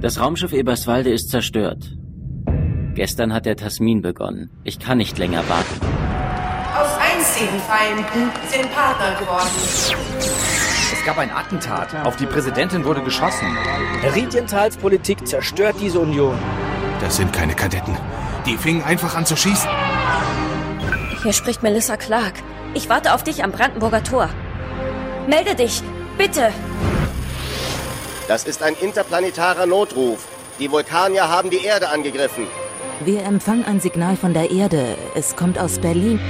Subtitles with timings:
[0.00, 1.94] Das Raumschiff Eberswalde ist zerstört.
[2.94, 4.50] Gestern hat der Tasmin begonnen.
[4.64, 5.80] Ich kann nicht länger warten.
[6.74, 9.50] Aus einzigen Feinden sind Partner geworden.
[10.92, 11.94] Es gab ein Attentat.
[12.06, 13.46] Auf die Präsidentin wurde geschossen.
[14.14, 16.38] Riedientals Politik zerstört diese Union.
[17.00, 17.94] Das sind keine Kadetten.
[18.46, 19.68] Die fingen einfach an zu schießen.
[21.22, 22.34] Hier spricht Melissa Clark.
[22.72, 24.30] Ich warte auf dich am Brandenburger Tor.
[25.28, 25.82] Melde dich,
[26.16, 26.52] bitte.
[28.30, 30.28] Das ist ein interplanetarer Notruf.
[30.60, 32.46] Die Vulkanier haben die Erde angegriffen.
[33.04, 34.96] Wir empfangen ein Signal von der Erde.
[35.16, 36.20] Es kommt aus Berlin.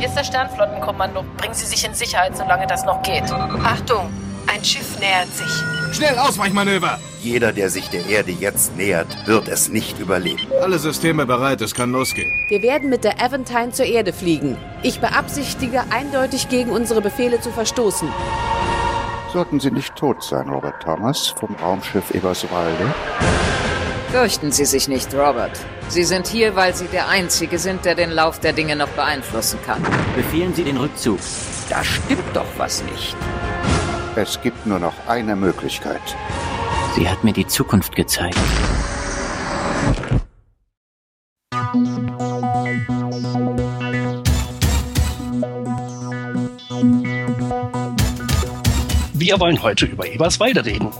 [0.00, 1.24] Hier ist das Sternflottenkommando.
[1.36, 3.30] Bringen Sie sich in Sicherheit, solange das noch geht.
[3.30, 4.12] Achtung,
[4.52, 5.96] ein Schiff nähert sich.
[5.96, 6.98] Schnell Ausweichmanöver!
[7.20, 10.48] Jeder, der sich der Erde jetzt nähert, wird es nicht überleben.
[10.60, 12.32] Alle Systeme bereit, es kann losgehen.
[12.48, 14.56] Wir werden mit der Aventine zur Erde fliegen.
[14.82, 18.08] Ich beabsichtige eindeutig gegen unsere Befehle zu verstoßen.
[19.34, 22.94] Sollten Sie nicht tot sein, Robert Thomas, vom Raumschiff Eberswalde?
[24.12, 25.58] Fürchten Sie sich nicht, Robert.
[25.88, 29.58] Sie sind hier, weil Sie der Einzige sind, der den Lauf der Dinge noch beeinflussen
[29.66, 29.82] kann.
[30.14, 31.18] Befehlen Sie den Rückzug.
[31.68, 33.16] Da stimmt doch was nicht.
[34.14, 36.16] Es gibt nur noch eine Möglichkeit.
[36.94, 38.38] Sie hat mir die Zukunft gezeigt.
[49.24, 50.90] Wir wollen heute über Eberswalde reden.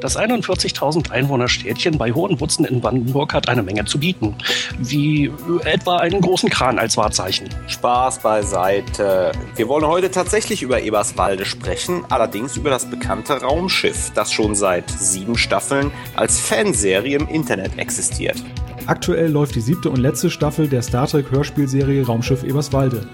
[0.00, 4.36] Das 41.000 Einwohner-Städtchen bei Hohenwutzen in Brandenburg hat eine Menge zu bieten,
[4.78, 5.30] wie
[5.64, 7.50] etwa einen großen Kran als Wahrzeichen.
[7.66, 9.32] Spaß beiseite.
[9.54, 14.88] Wir wollen heute tatsächlich über Eberswalde sprechen, allerdings über das bekannte Raumschiff, das schon seit
[14.88, 18.42] sieben Staffeln als Fanserie im Internet existiert.
[18.86, 23.06] Aktuell läuft die siebte und letzte Staffel der Star Trek Hörspielserie Raumschiff Eberswalde.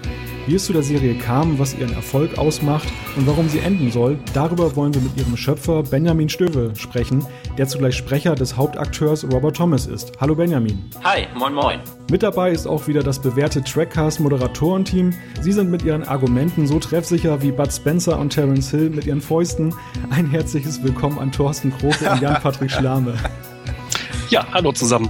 [0.47, 4.19] Wie es zu der Serie kam, was ihren Erfolg ausmacht und warum sie enden soll,
[4.35, 7.25] darüber wollen wir mit ihrem Schöpfer Benjamin Stöwe sprechen,
[7.57, 10.11] der zugleich Sprecher des Hauptakteurs Robert Thomas ist.
[10.21, 10.87] Hallo Benjamin.
[11.03, 11.79] Hi, moin moin.
[12.11, 15.13] Mit dabei ist auch wieder das bewährte Trackcast-Moderatorenteam.
[15.41, 19.21] Sie sind mit ihren Argumenten so treffsicher wie Bud Spencer und Terence Hill mit ihren
[19.21, 19.73] Fäusten.
[20.11, 23.15] Ein herzliches Willkommen an Thorsten Kroke und Jan-Patrick Schlame.
[24.29, 25.09] Ja, hallo zusammen.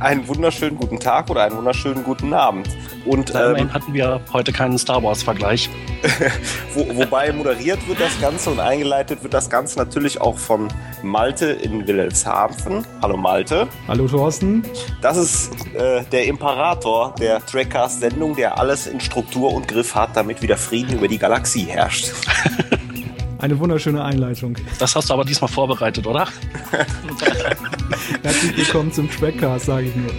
[0.00, 2.68] Einen wunderschönen guten Tag oder einen wunderschönen guten Abend.
[3.04, 5.70] Und ähm, hatten wir heute keinen Star Wars-Vergleich.
[6.74, 10.68] wo, wobei moderiert wird das Ganze und eingeleitet wird das Ganze natürlich auch von
[11.02, 12.84] Malte in Wilhelmshaven.
[13.02, 13.68] Hallo Malte.
[13.86, 14.64] Hallo Thorsten.
[15.00, 20.42] Das ist äh, der Imperator der Trackcast-Sendung, der alles in Struktur und Griff hat, damit
[20.42, 22.12] wieder Frieden über die Galaxie herrscht.
[23.38, 24.56] Eine wunderschöne Einleitung.
[24.80, 26.26] Das hast du aber diesmal vorbereitet, oder?
[28.22, 30.10] Herzlich willkommen zum Trackcast, sage ich nur.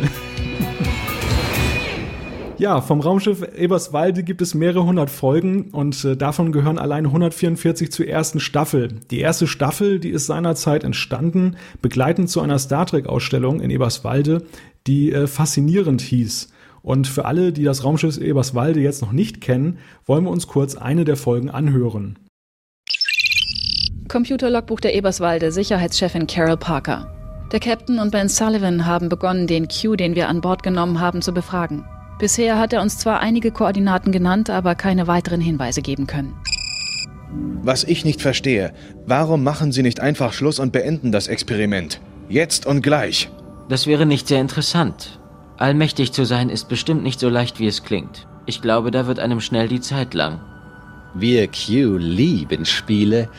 [2.60, 7.90] Ja, vom Raumschiff Eberswalde gibt es mehrere hundert Folgen und äh, davon gehören allein 144
[7.90, 8.90] zur ersten Staffel.
[9.10, 14.44] Die erste Staffel, die ist seinerzeit entstanden, begleitend zu einer Star Trek Ausstellung in Eberswalde,
[14.88, 16.50] die äh, faszinierend hieß.
[16.82, 20.76] Und für alle, die das Raumschiff Eberswalde jetzt noch nicht kennen, wollen wir uns kurz
[20.76, 22.20] eine der Folgen anhören.
[24.10, 27.08] Computerlogbuch der Eberswalde, Sicherheitschefin Carol Parker.
[27.54, 31.22] Der Captain und Ben Sullivan haben begonnen, den Q, den wir an Bord genommen haben,
[31.22, 31.86] zu befragen.
[32.20, 36.36] Bisher hat er uns zwar einige Koordinaten genannt, aber keine weiteren Hinweise geben können.
[37.62, 38.74] Was ich nicht verstehe,
[39.06, 42.02] warum machen Sie nicht einfach Schluss und beenden das Experiment?
[42.28, 43.30] Jetzt und gleich.
[43.70, 45.20] Das wäre nicht sehr interessant.
[45.58, 48.28] Allmächtig zu sein ist bestimmt nicht so leicht, wie es klingt.
[48.46, 50.42] Ich glaube, da wird einem schnell die Zeit lang.
[51.14, 53.30] Wir Q lieben Spiele.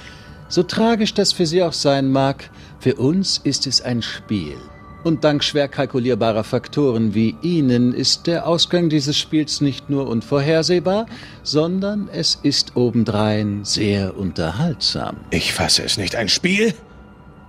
[0.48, 4.56] So tragisch das für Sie auch sein mag, für uns ist es ein Spiel.
[5.03, 11.06] Und dank schwer kalkulierbarer Faktoren wie Ihnen ist der Ausgang dieses Spiels nicht nur unvorhersehbar,
[11.43, 15.16] sondern es ist obendrein sehr unterhaltsam.
[15.31, 16.16] Ich fasse es nicht.
[16.16, 16.75] Ein Spiel?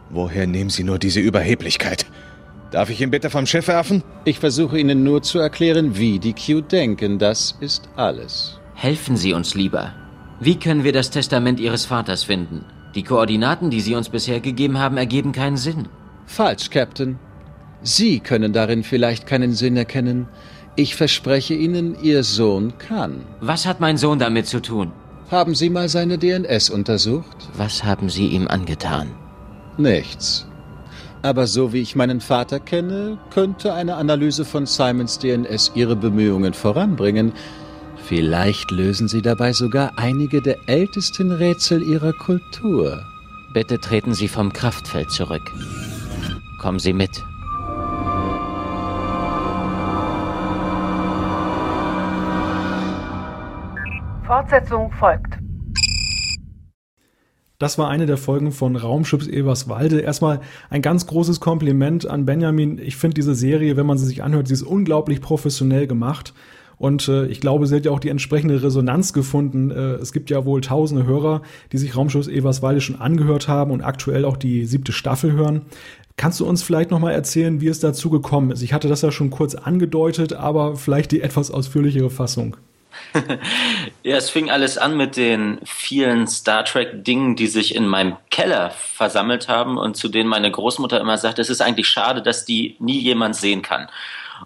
[0.10, 2.06] Woher nehmen Sie nur diese Überheblichkeit?
[2.72, 4.02] Darf ich ihn bitte vom Schiff werfen?
[4.24, 7.20] Ich versuche Ihnen nur zu erklären, wie die Q denken.
[7.20, 8.60] Das ist alles.
[8.76, 9.94] Helfen Sie uns lieber.
[10.40, 12.64] Wie können wir das Testament Ihres Vaters finden?
[12.96, 15.90] Die Koordinaten, die Sie uns bisher gegeben haben, ergeben keinen Sinn.
[16.26, 17.20] Falsch, Captain.
[17.84, 20.28] Sie können darin vielleicht keinen Sinn erkennen.
[20.76, 23.22] Ich verspreche Ihnen, Ihr Sohn kann.
[23.42, 24.92] Was hat mein Sohn damit zu tun?
[25.32, 27.50] Haben Sie mal seine DNS untersucht?
[27.56, 29.12] Was haben Sie ihm angetan?
[29.78, 30.46] Nichts.
[31.22, 36.54] Aber so wie ich meinen Vater kenne, könnte eine Analyse von Simons DNS Ihre Bemühungen
[36.54, 37.32] voranbringen.
[37.96, 43.06] Vielleicht lösen Sie dabei sogar einige der ältesten Rätsel Ihrer Kultur.
[43.54, 45.52] Bitte treten Sie vom Kraftfeld zurück.
[46.60, 47.24] Kommen Sie mit.
[54.32, 55.40] Fortsetzung folgt.
[57.60, 60.00] Das war eine der Folgen von Raumschiffs Eberswalde.
[60.00, 60.40] Erstmal
[60.70, 62.80] ein ganz großes Kompliment an Benjamin.
[62.80, 66.34] Ich finde diese Serie, wenn man sie sich anhört, sie ist unglaublich professionell gemacht.
[66.78, 69.70] Und äh, ich glaube, sie hat ja auch die entsprechende Resonanz gefunden.
[69.70, 71.42] Äh, es gibt ja wohl tausende Hörer,
[71.74, 75.64] die sich Raumschiffs Eberswalde schon angehört haben und aktuell auch die siebte Staffel hören.
[76.16, 78.62] Kannst du uns vielleicht nochmal erzählen, wie es dazu gekommen ist?
[78.62, 82.56] Ich hatte das ja schon kurz angedeutet, aber vielleicht die etwas ausführlichere Fassung.
[84.03, 88.72] ja, es fing alles an mit den vielen Star Trek-Dingen, die sich in meinem Keller
[88.72, 92.76] versammelt haben und zu denen meine Großmutter immer sagt, es ist eigentlich schade, dass die
[92.79, 93.90] nie jemand sehen kann.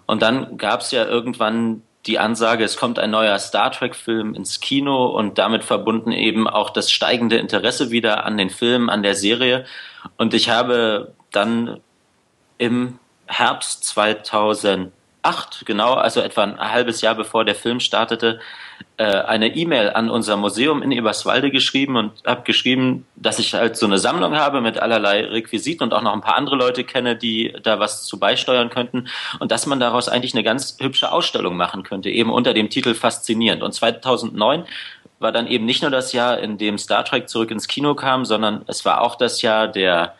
[0.06, 4.60] Und dann gab es ja irgendwann die Ansage, es kommt ein neuer Star Trek-Film ins
[4.60, 9.14] Kino und damit verbunden eben auch das steigende Interesse wieder an den Filmen, an der
[9.14, 9.64] Serie.
[10.16, 11.80] Und ich habe dann
[12.58, 14.92] im Herbst 2000
[15.26, 18.40] 2008, genau, also etwa ein halbes Jahr bevor der Film startete,
[18.96, 23.76] äh, eine E-Mail an unser Museum in Eberswalde geschrieben und habe geschrieben, dass ich halt
[23.76, 27.16] so eine Sammlung habe mit allerlei Requisiten und auch noch ein paar andere Leute kenne,
[27.16, 29.08] die da was zu beisteuern könnten
[29.40, 32.94] und dass man daraus eigentlich eine ganz hübsche Ausstellung machen könnte, eben unter dem Titel
[32.94, 33.62] Faszinierend.
[33.62, 34.64] Und 2009
[35.18, 38.24] war dann eben nicht nur das Jahr, in dem Star Trek zurück ins Kino kam,
[38.24, 40.14] sondern es war auch das Jahr der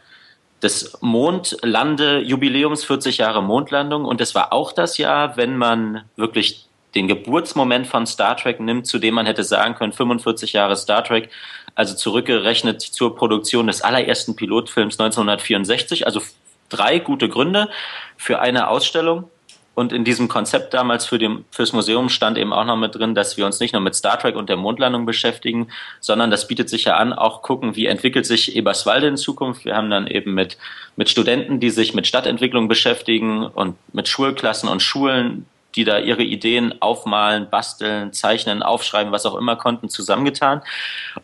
[0.63, 4.05] des Mondlande-Jubiläums, 40 Jahre Mondlandung.
[4.05, 8.87] Und es war auch das Jahr, wenn man wirklich den Geburtsmoment von Star Trek nimmt,
[8.87, 11.31] zu dem man hätte sagen können, 45 Jahre Star Trek,
[11.75, 16.07] also zurückgerechnet zur Produktion des allerersten Pilotfilms 1964.
[16.07, 16.23] Also
[16.71, 17.69] drei gute Gründe
[18.17, 19.31] für eine Ausstellung.
[19.77, 23.15] Und in diesem Konzept damals für dem, fürs Museum stand eben auch noch mit drin,
[23.15, 25.69] dass wir uns nicht nur mit Star Trek und der Mondlandung beschäftigen,
[26.01, 29.67] sondern das bietet sich ja an, auch gucken, wie entwickelt sich Eberswalde in Zukunft.
[29.67, 30.57] Wir haben dann eben mit,
[30.97, 35.45] mit Studenten, die sich mit Stadtentwicklung beschäftigen und mit Schulklassen und Schulen,
[35.75, 40.63] die da ihre Ideen aufmalen, basteln, zeichnen, aufschreiben, was auch immer konnten, zusammengetan.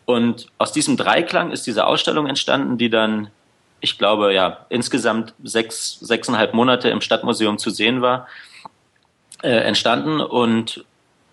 [0.04, 3.30] Und aus diesem Dreiklang ist diese Ausstellung entstanden, die dann
[3.82, 8.28] ich glaube, ja, insgesamt sechs, sechseinhalb Monate im Stadtmuseum zu sehen war,
[9.42, 10.20] äh, entstanden.
[10.20, 10.84] Und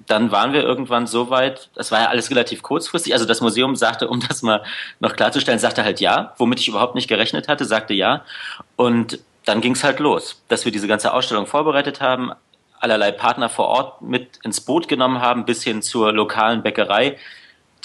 [0.08, 3.76] dann waren wir irgendwann so weit, das war ja alles relativ kurzfristig, also das Museum
[3.76, 4.64] sagte, um das mal
[5.00, 8.26] noch klarzustellen, sagte halt ja, womit ich überhaupt nicht gerechnet hatte, sagte ja.
[8.76, 12.32] Und dann ging es halt los, dass wir diese ganze Ausstellung vorbereitet haben,
[12.80, 17.18] allerlei Partner vor Ort mit ins Boot genommen haben, bis hin zur lokalen Bäckerei,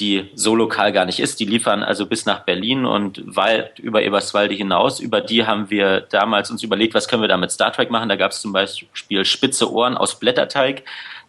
[0.00, 1.38] die so lokal gar nicht ist.
[1.41, 5.00] Die liefern also bis nach Berlin und weit über Eberswalde hinaus.
[5.00, 8.08] Über die haben wir damals uns überlegt, was können wir da mit Star Trek machen.
[8.08, 10.82] Da gab es zum Beispiel spitze Ohren aus Blätterteig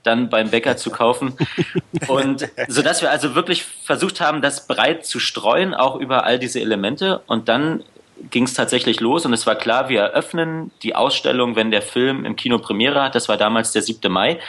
[0.06, 1.36] dann beim Bäcker zu kaufen.
[2.08, 6.40] Und so dass wir also wirklich versucht haben, das breit zu streuen, auch über all
[6.40, 7.22] diese Elemente.
[7.28, 7.84] Und dann
[8.30, 12.24] ging es tatsächlich los und es war klar, wir eröffnen die Ausstellung, wenn der Film
[12.24, 13.14] im Kino Premiere hat.
[13.14, 14.12] Das war damals der 7.
[14.12, 14.40] Mai.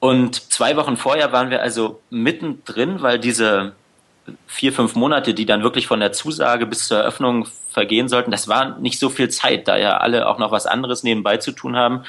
[0.00, 3.72] Und zwei Wochen vorher waren wir also mittendrin, weil diese
[4.46, 8.48] vier, fünf Monate, die dann wirklich von der Zusage bis zur Eröffnung vergehen sollten, das
[8.48, 11.76] war nicht so viel Zeit, da ja alle auch noch was anderes nebenbei zu tun
[11.76, 12.04] haben.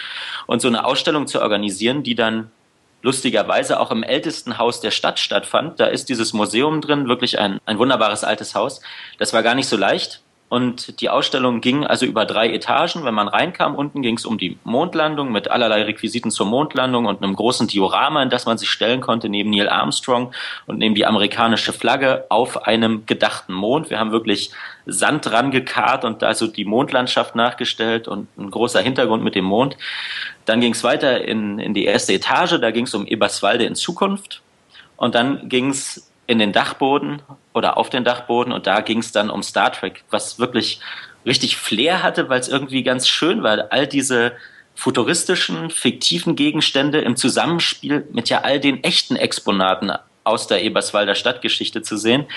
[0.45, 2.51] Und so eine Ausstellung zu organisieren, die dann
[3.01, 5.79] lustigerweise auch im ältesten Haus der Stadt stattfand.
[5.79, 8.81] Da ist dieses Museum drin, wirklich ein, ein wunderbares altes Haus.
[9.17, 10.21] Das war gar nicht so leicht.
[10.49, 13.05] Und die Ausstellung ging also über drei Etagen.
[13.05, 17.21] Wenn man reinkam, unten ging es um die Mondlandung mit allerlei Requisiten zur Mondlandung und
[17.21, 20.33] einem großen Diorama, in das man sich stellen konnte, neben Neil Armstrong
[20.65, 23.91] und neben die amerikanische Flagge auf einem gedachten Mond.
[23.91, 24.49] Wir haben wirklich
[24.87, 29.45] Sand dran gekarrt und da so die Mondlandschaft nachgestellt und ein großer Hintergrund mit dem
[29.45, 29.77] Mond.
[30.45, 33.75] Dann ging es weiter in, in die erste Etage, da ging es um Eberswalde in
[33.75, 34.41] Zukunft.
[34.97, 37.23] Und dann ging es in den Dachboden
[37.55, 40.79] oder auf den Dachboden und da ging es dann um Star Trek, was wirklich
[41.25, 44.33] richtig Flair hatte, weil es irgendwie ganz schön war, all diese
[44.75, 49.91] futuristischen, fiktiven Gegenstände im Zusammenspiel mit ja all den echten Exponaten
[50.23, 52.27] aus der Eberswalder Stadtgeschichte zu sehen.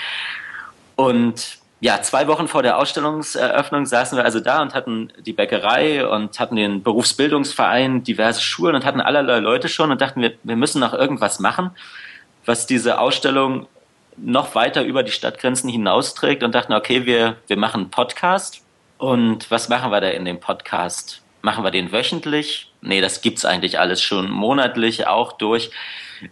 [0.95, 6.07] Und ja, zwei Wochen vor der Ausstellungseröffnung saßen wir also da und hatten die Bäckerei
[6.07, 10.55] und hatten den Berufsbildungsverein, diverse Schulen und hatten allerlei Leute schon und dachten, wir, wir
[10.55, 11.69] müssen noch irgendwas machen,
[12.45, 13.67] was diese Ausstellung
[14.17, 18.61] noch weiter über die Stadtgrenzen hinausträgt und dachten, okay, wir, wir machen einen Podcast.
[18.97, 21.21] Und was machen wir da in dem Podcast?
[21.41, 22.71] Machen wir den wöchentlich?
[22.81, 25.71] Nee, das gibt's eigentlich alles schon monatlich auch durch.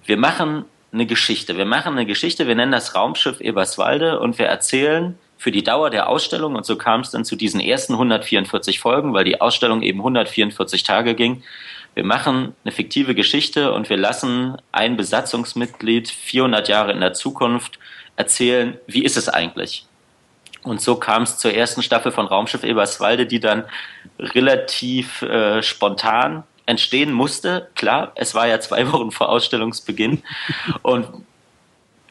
[0.05, 1.57] Wir machen eine Geschichte.
[1.57, 5.89] Wir machen eine Geschichte, wir nennen das Raumschiff Eberswalde und wir erzählen für die Dauer
[5.89, 9.81] der Ausstellung, und so kam es dann zu diesen ersten 144 Folgen, weil die Ausstellung
[9.81, 11.41] eben 144 Tage ging,
[11.93, 17.79] wir machen eine fiktive Geschichte und wir lassen ein Besatzungsmitglied 400 Jahre in der Zukunft
[18.15, 19.86] erzählen, wie ist es eigentlich?
[20.63, 23.65] Und so kam es zur ersten Staffel von Raumschiff Eberswalde, die dann
[24.19, 27.69] relativ äh, spontan entstehen musste.
[27.75, 30.24] Klar, es war ja zwei Wochen vor Ausstellungsbeginn.
[30.81, 31.07] und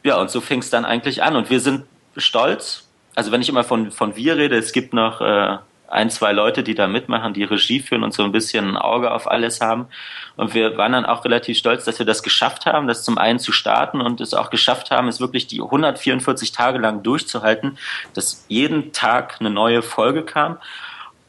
[0.03, 1.37] ja, und so fing es dann eigentlich an.
[1.37, 1.85] Und wir sind
[2.17, 5.59] stolz, also wenn ich immer von, von wir rede, es gibt noch äh,
[5.91, 9.13] ein, zwei Leute, die da mitmachen, die Regie führen und so ein bisschen ein Auge
[9.13, 9.87] auf alles haben.
[10.37, 13.39] Und wir waren dann auch relativ stolz, dass wir das geschafft haben, das zum einen
[13.39, 17.77] zu starten und es auch geschafft haben, es wirklich die 144 Tage lang durchzuhalten,
[18.15, 20.59] dass jeden Tag eine neue Folge kam.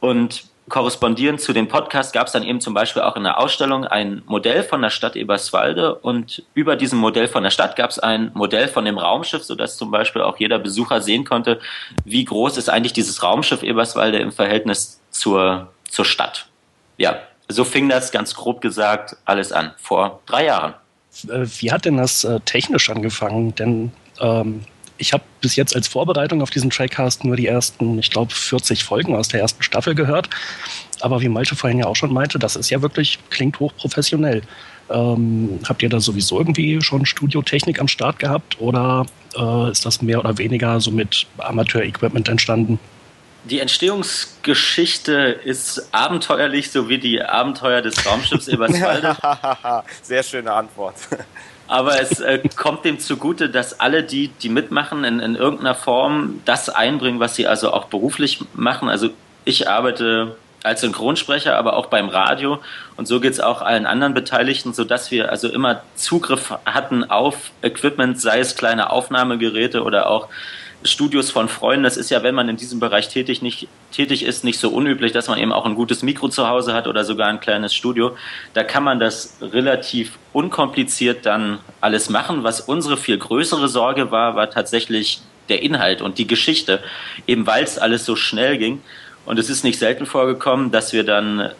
[0.00, 3.84] Und korrespondierend zu dem Podcast gab es dann eben zum Beispiel auch in der Ausstellung
[3.84, 7.98] ein Modell von der Stadt Eberswalde und über diesem Modell von der Stadt gab es
[7.98, 11.60] ein Modell von dem Raumschiff, sodass zum Beispiel auch jeder Besucher sehen konnte,
[12.04, 16.46] wie groß ist eigentlich dieses Raumschiff Eberswalde im Verhältnis zur, zur Stadt.
[16.96, 20.74] Ja, so fing das ganz grob gesagt alles an, vor drei Jahren.
[21.28, 23.54] Äh, wie hat denn das äh, technisch angefangen?
[23.54, 24.64] Denn ähm,
[25.02, 28.84] ich habe bis jetzt als Vorbereitung auf diesen Trackcast nur die ersten, ich glaube, 40
[28.84, 30.30] Folgen aus der ersten Staffel gehört.
[31.00, 34.42] Aber wie Malte vorhin ja auch schon meinte, das ist ja wirklich, klingt hochprofessionell.
[34.90, 39.06] Ähm, habt ihr da sowieso irgendwie schon Studiotechnik am Start gehabt oder
[39.36, 42.78] äh, ist das mehr oder weniger so mit Amateur-Equipment entstanden?
[43.44, 49.16] Die Entstehungsgeschichte ist abenteuerlich, so wie die Abenteuer des Raumschiffs Eberswalde.
[50.02, 50.94] Sehr schöne Antwort.
[51.72, 56.42] Aber es äh, kommt dem zugute, dass alle, die, die mitmachen, in, in irgendeiner Form
[56.44, 58.90] das einbringen, was sie also auch beruflich machen.
[58.90, 59.08] Also
[59.46, 62.58] ich arbeite als Synchronsprecher, aber auch beim Radio.
[62.98, 67.52] Und so geht es auch allen anderen Beteiligten, sodass wir also immer Zugriff hatten auf
[67.62, 70.28] Equipment, sei es kleine Aufnahmegeräte oder auch
[70.84, 71.84] Studios von Freunden.
[71.84, 75.12] Das ist ja, wenn man in diesem Bereich tätig, nicht, tätig ist, nicht so unüblich,
[75.12, 78.16] dass man eben auch ein gutes Mikro zu Hause hat oder sogar ein kleines Studio.
[78.54, 82.44] Da kann man das relativ unkompliziert dann alles machen.
[82.44, 86.80] Was unsere viel größere Sorge war, war tatsächlich der Inhalt und die Geschichte,
[87.26, 88.80] eben weil es alles so schnell ging.
[89.24, 91.50] Und es ist nicht selten vorgekommen, dass wir dann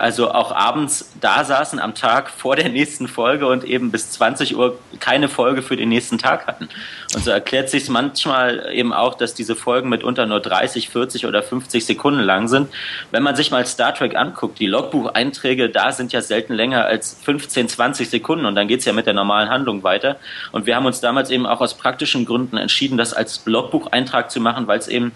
[0.00, 4.56] also auch abends da saßen am Tag vor der nächsten Folge und eben bis 20
[4.56, 6.68] Uhr keine Folge für den nächsten Tag hatten.
[7.14, 11.42] Und so erklärt sich manchmal eben auch, dass diese Folgen mitunter nur 30, 40 oder
[11.42, 12.70] 50 Sekunden lang sind.
[13.10, 17.18] Wenn man sich mal Star Trek anguckt, die Logbucheinträge da sind ja selten länger als
[17.22, 20.16] 15, 20 Sekunden und dann geht's ja mit der normalen Handlung weiter.
[20.50, 24.40] Und wir haben uns damals eben auch aus praktischen Gründen entschieden, das als Logbucheintrag zu
[24.40, 25.12] machen, weil es eben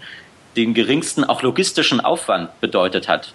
[0.55, 3.33] den geringsten auch logistischen Aufwand bedeutet hat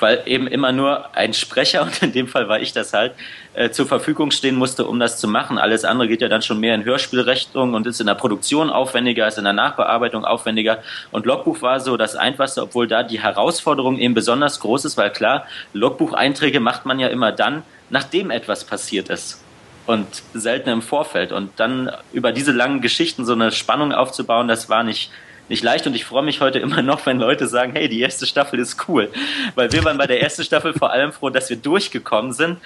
[0.00, 3.12] weil eben immer nur ein Sprecher, und in dem Fall war ich das halt,
[3.54, 5.58] äh, zur Verfügung stehen musste, um das zu machen.
[5.58, 9.26] Alles andere geht ja dann schon mehr in Hörspielrichtung und ist in der Produktion aufwendiger,
[9.26, 10.82] ist in der Nachbearbeitung aufwendiger.
[11.10, 15.10] Und Logbuch war so das Einfachste, obwohl da die Herausforderung eben besonders groß ist, weil
[15.10, 19.42] klar, Logbucheinträge macht man ja immer dann, nachdem etwas passiert ist
[19.86, 21.32] und selten im Vorfeld.
[21.32, 25.10] Und dann über diese langen Geschichten so eine Spannung aufzubauen, das war nicht
[25.48, 28.26] nicht leicht und ich freue mich heute immer noch, wenn Leute sagen, hey, die erste
[28.26, 29.10] Staffel ist cool.
[29.54, 32.58] Weil wir waren bei der ersten Staffel vor allem froh, dass wir durchgekommen sind.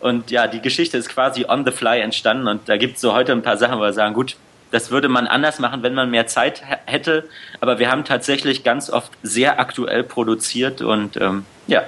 [0.00, 3.12] Und ja, die Geschichte ist quasi on the fly entstanden und da gibt es so
[3.12, 4.36] heute ein paar Sachen, wo wir sagen, gut,
[4.70, 7.28] das würde man anders machen, wenn man mehr Zeit hätte.
[7.60, 11.82] Aber wir haben tatsächlich ganz oft sehr aktuell produziert und ähm, ja.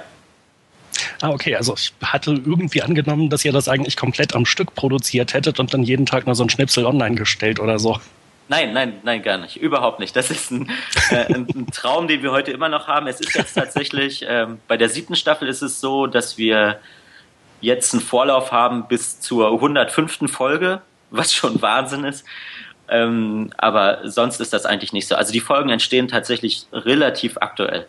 [1.21, 1.55] Ah, okay.
[1.55, 5.73] Also ich hatte irgendwie angenommen, dass ihr das eigentlich komplett am Stück produziert hättet und
[5.73, 7.99] dann jeden Tag nur so ein Schnipsel online gestellt oder so.
[8.49, 9.57] Nein, nein, nein, gar nicht.
[9.57, 10.15] Überhaupt nicht.
[10.15, 10.69] Das ist ein,
[11.11, 13.07] äh, ein Traum, den wir heute immer noch haben.
[13.07, 16.79] Es ist jetzt tatsächlich, ähm, bei der siebten Staffel ist es so, dass wir
[17.61, 20.29] jetzt einen Vorlauf haben bis zur 105.
[20.29, 22.25] Folge, was schon Wahnsinn ist.
[22.89, 25.15] Ähm, aber sonst ist das eigentlich nicht so.
[25.15, 27.87] Also die Folgen entstehen tatsächlich relativ aktuell.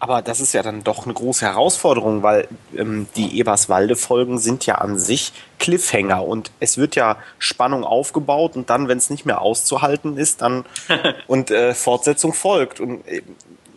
[0.00, 4.76] Aber das ist ja dann doch eine große Herausforderung, weil ähm, die Eberswalde-Folgen sind ja
[4.76, 9.42] an sich Cliffhanger und es wird ja Spannung aufgebaut und dann, wenn es nicht mehr
[9.42, 10.64] auszuhalten ist, dann
[11.26, 12.80] und äh, Fortsetzung folgt.
[12.80, 13.20] Und äh,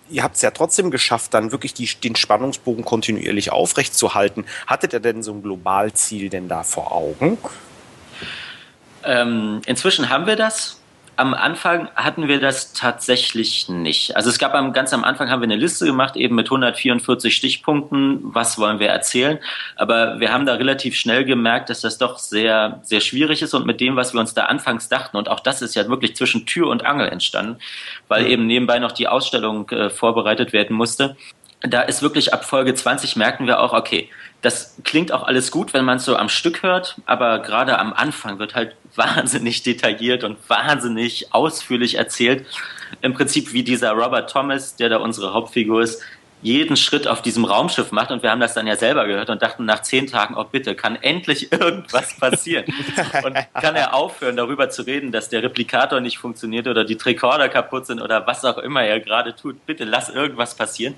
[0.10, 4.46] ihr habt es ja trotzdem geschafft, dann wirklich die, den Spannungsbogen kontinuierlich aufrechtzuerhalten.
[4.65, 7.38] Hattet ihr denn so ein Globalziel denn da vor Augen?
[9.03, 10.80] Ähm, inzwischen haben wir das
[11.15, 14.15] am Anfang hatten wir das tatsächlich nicht.
[14.15, 17.36] Also es gab am, ganz am Anfang haben wir eine Liste gemacht, eben mit 144
[17.36, 19.39] Stichpunkten, was wollen wir erzählen.
[19.75, 23.65] Aber wir haben da relativ schnell gemerkt, dass das doch sehr, sehr schwierig ist und
[23.65, 26.46] mit dem, was wir uns da anfangs dachten, und auch das ist ja wirklich zwischen
[26.46, 27.58] Tür und Angel entstanden,
[28.08, 31.15] weil eben nebenbei noch die Ausstellung äh, vorbereitet werden musste.
[31.63, 34.10] Da ist wirklich ab Folge 20 merken wir auch, okay,
[34.41, 37.93] das klingt auch alles gut, wenn man es so am Stück hört, aber gerade am
[37.93, 42.46] Anfang wird halt wahnsinnig detailliert und wahnsinnig ausführlich erzählt.
[43.01, 46.03] Im Prinzip wie dieser Robert Thomas, der da unsere Hauptfigur ist,
[46.44, 48.12] jeden Schritt auf diesem Raumschiff macht.
[48.12, 50.76] Und wir haben das dann ja selber gehört und dachten nach zehn Tagen, oh bitte,
[50.76, 52.66] kann endlich irgendwas passieren?
[53.24, 57.48] und kann er aufhören, darüber zu reden, dass der Replikator nicht funktioniert oder die Tricorder
[57.48, 59.66] kaputt sind oder was auch immer er gerade tut.
[59.66, 60.96] Bitte lass irgendwas passieren.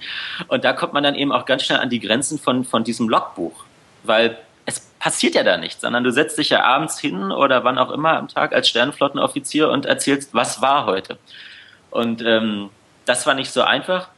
[0.47, 3.07] Und da kommt man dann eben auch ganz schnell an die Grenzen von, von diesem
[3.07, 3.63] Logbuch.
[4.03, 7.77] Weil es passiert ja da nichts, sondern du setzt dich ja abends hin oder wann
[7.77, 11.19] auch immer am Tag als Sternenflottenoffizier und erzählst, was war heute.
[11.91, 12.71] Und ähm,
[13.05, 14.09] das war nicht so einfach.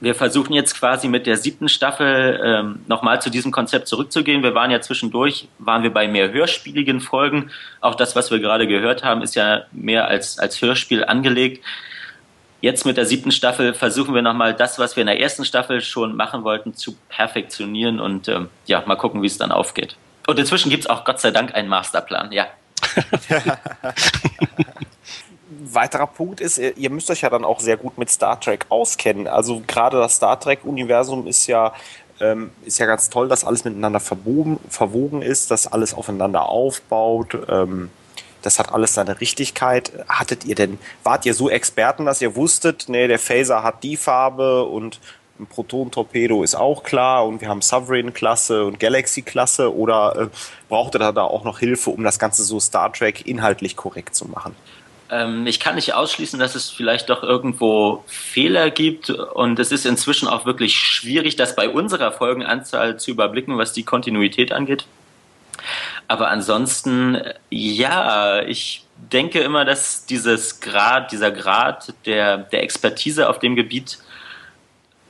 [0.00, 4.42] Wir versuchen jetzt quasi mit der siebten Staffel ähm, nochmal zu diesem Konzept zurückzugehen.
[4.42, 7.50] Wir waren ja zwischendurch, waren wir bei mehr hörspieligen Folgen.
[7.80, 11.64] Auch das, was wir gerade gehört haben, ist ja mehr als, als Hörspiel angelegt.
[12.60, 15.80] Jetzt mit der siebten Staffel versuchen wir nochmal das, was wir in der ersten Staffel
[15.80, 19.96] schon machen wollten, zu perfektionieren und ähm, ja, mal gucken, wie es dann aufgeht.
[20.26, 22.46] Und inzwischen gibt es auch Gott sei Dank einen Masterplan, ja.
[25.60, 29.26] weiterer Punkt ist, ihr müsst euch ja dann auch sehr gut mit Star Trek auskennen.
[29.26, 31.72] Also gerade das Star Trek-Universum ist ja,
[32.20, 37.36] ähm, ist ja ganz toll, dass alles miteinander verwoben, verwogen ist, dass alles aufeinander aufbaut.
[37.48, 37.90] Ähm,
[38.42, 39.92] das hat alles seine Richtigkeit.
[40.08, 43.96] Hattet ihr denn, wart ihr so Experten, dass ihr wusstet, nee, der Phaser hat die
[43.96, 45.00] Farbe und
[45.40, 50.28] ein Proton-Torpedo ist auch klar und wir haben Sovereign-Klasse und Galaxy-Klasse oder äh,
[50.68, 54.26] braucht ihr da auch noch Hilfe, um das Ganze so Star Trek inhaltlich korrekt zu
[54.26, 54.56] machen?
[55.10, 59.86] Ähm, ich kann nicht ausschließen, dass es vielleicht doch irgendwo Fehler gibt und es ist
[59.86, 64.86] inzwischen auch wirklich schwierig, das bei unserer Folgenanzahl zu überblicken, was die Kontinuität angeht.
[66.06, 73.38] Aber ansonsten, ja, ich denke immer, dass dieses Grad, dieser Grad der, der Expertise auf
[73.38, 73.98] dem Gebiet,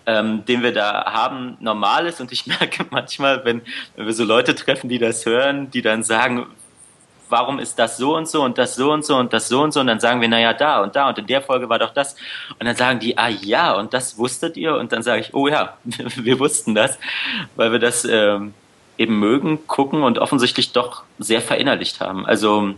[0.07, 2.21] ähm, den wir da haben, normal ist.
[2.21, 3.63] Und ich merke manchmal, wenn,
[3.97, 6.47] wenn wir so Leute treffen, die das hören, die dann sagen,
[7.31, 9.73] warum ist das so und so und das so und so und das so und
[9.73, 11.93] so und dann sagen wir, naja, da und da und in der Folge war doch
[11.93, 12.17] das
[12.59, 15.49] und dann sagen die, ah ja und das wusstet ihr und dann sage ich, oh
[15.49, 16.99] ja, wir wussten das,
[17.57, 18.55] weil wir das ähm,
[18.97, 22.27] eben mögen, gucken und offensichtlich doch sehr verinnerlicht haben.
[22.27, 22.75] Also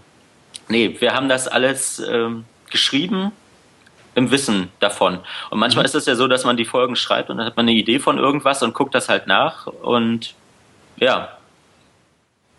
[0.69, 3.33] nee, wir haben das alles ähm, geschrieben
[4.14, 5.21] im Wissen davon.
[5.50, 5.87] Und manchmal mhm.
[5.87, 7.99] ist es ja so, dass man die Folgen schreibt und dann hat man eine Idee
[7.99, 10.35] von irgendwas und guckt das halt nach und
[10.97, 11.37] ja,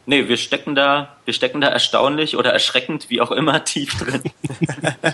[0.05, 4.23] Nee, wir stecken da, wir stecken da erstaunlich oder erschreckend, wie auch immer, tief drin.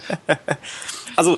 [1.16, 1.38] also,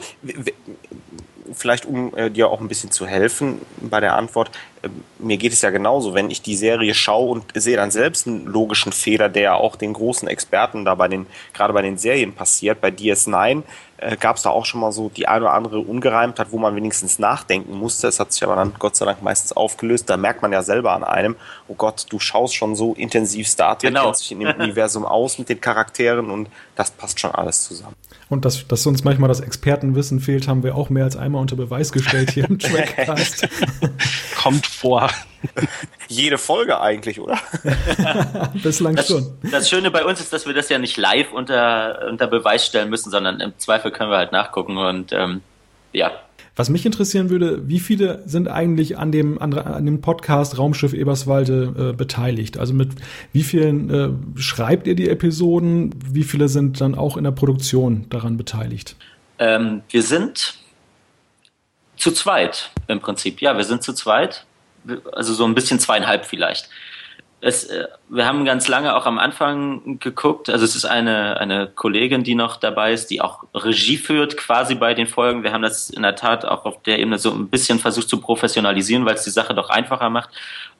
[1.53, 4.51] vielleicht um äh, dir auch ein bisschen zu helfen bei der Antwort,
[4.81, 8.27] äh, mir geht es ja genauso, wenn ich die Serie schaue und sehe dann selbst
[8.27, 12.33] einen logischen Fehler, der auch den großen Experten da bei den, gerade bei den Serien
[12.33, 13.63] passiert, bei DS9
[13.97, 16.75] äh, gab es da auch schon mal so die eine oder andere Ungereimtheit, wo man
[16.75, 18.07] wenigstens nachdenken musste.
[18.07, 20.09] Es hat sich aber dann Gott sei Dank meistens aufgelöst.
[20.09, 21.35] Da merkt man ja selber an einem,
[21.67, 24.05] oh Gott, du schaust schon so intensiv Star Trek, genau.
[24.05, 27.95] kennst dich in dem Universum aus mit den Charakteren und das passt schon alles zusammen.
[28.29, 31.55] Und dass, dass uns manchmal das Expertenwissen fehlt, haben wir auch mehr als einmal unter
[31.55, 33.47] Beweis gestellt hier im Trackcast.
[34.35, 35.09] Kommt vor.
[36.07, 37.39] Jede Folge eigentlich, oder?
[38.61, 39.37] Bislang das, schon.
[39.51, 42.89] Das Schöne bei uns ist, dass wir das ja nicht live unter, unter Beweis stellen
[42.89, 45.41] müssen, sondern im Zweifel können wir halt nachgucken und ähm,
[45.91, 46.11] ja,
[46.59, 50.91] was mich interessieren würde, wie viele sind eigentlich an dem, an, an dem Podcast Raumschiff
[50.91, 52.57] Eberswalde äh, beteiligt?
[52.57, 52.89] Also mit
[53.31, 55.95] wie vielen äh, schreibt ihr die Episoden?
[56.05, 58.97] Wie viele sind dann auch in der Produktion daran beteiligt?
[59.39, 60.55] Ähm, wir sind
[61.95, 63.39] zu zweit im Prinzip.
[63.39, 64.45] Ja, wir sind zu zweit.
[65.13, 66.67] Also so ein bisschen zweieinhalb vielleicht
[67.41, 70.49] es, äh, wir haben ganz lange auch am Anfang geguckt.
[70.49, 74.75] Also es ist eine, eine Kollegin, die noch dabei ist, die auch Regie führt quasi
[74.75, 75.43] bei den Folgen.
[75.43, 78.19] Wir haben das in der Tat auch auf der Ebene so ein bisschen versucht zu
[78.19, 80.29] professionalisieren, weil es die Sache doch einfacher macht.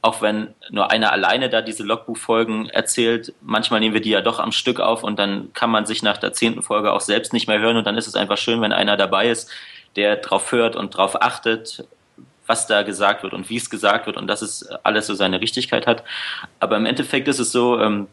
[0.01, 4.39] Auch wenn nur einer alleine da diese Logbuchfolgen erzählt, manchmal nehmen wir die ja doch
[4.39, 7.47] am Stück auf und dann kann man sich nach der zehnten Folge auch selbst nicht
[7.47, 9.49] mehr hören und dann ist es einfach schön, wenn einer dabei ist,
[9.95, 11.85] der drauf hört und drauf achtet
[12.49, 15.39] was da gesagt wird und wie es gesagt wird und dass es alles so seine
[15.39, 16.03] Richtigkeit hat.
[16.59, 18.07] Aber im Endeffekt ist es so, ähm,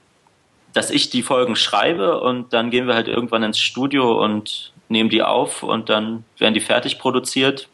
[0.74, 5.08] dass ich die Folgen schreibe und dann gehen wir halt irgendwann ins Studio und nehmen
[5.08, 7.68] die auf und dann werden die fertig produziert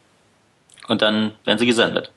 [0.87, 2.11] und dann werden sie gesendet.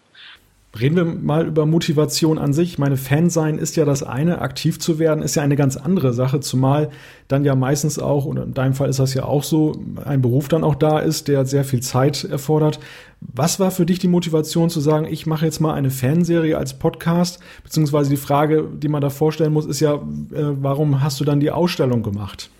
[0.80, 2.78] Reden wir mal über Motivation an sich.
[2.78, 6.12] Meine Fan sein ist ja das eine, aktiv zu werden ist ja eine ganz andere
[6.12, 6.90] Sache, zumal
[7.28, 9.72] dann ja meistens auch, und in deinem Fall ist das ja auch so,
[10.04, 12.78] ein Beruf dann auch da ist, der sehr viel Zeit erfordert.
[13.20, 16.74] Was war für dich die Motivation zu sagen, ich mache jetzt mal eine Fanserie als
[16.74, 17.40] Podcast?
[17.62, 19.98] Beziehungsweise die Frage, die man da vorstellen muss, ist ja, äh,
[20.32, 22.50] warum hast du dann die Ausstellung gemacht?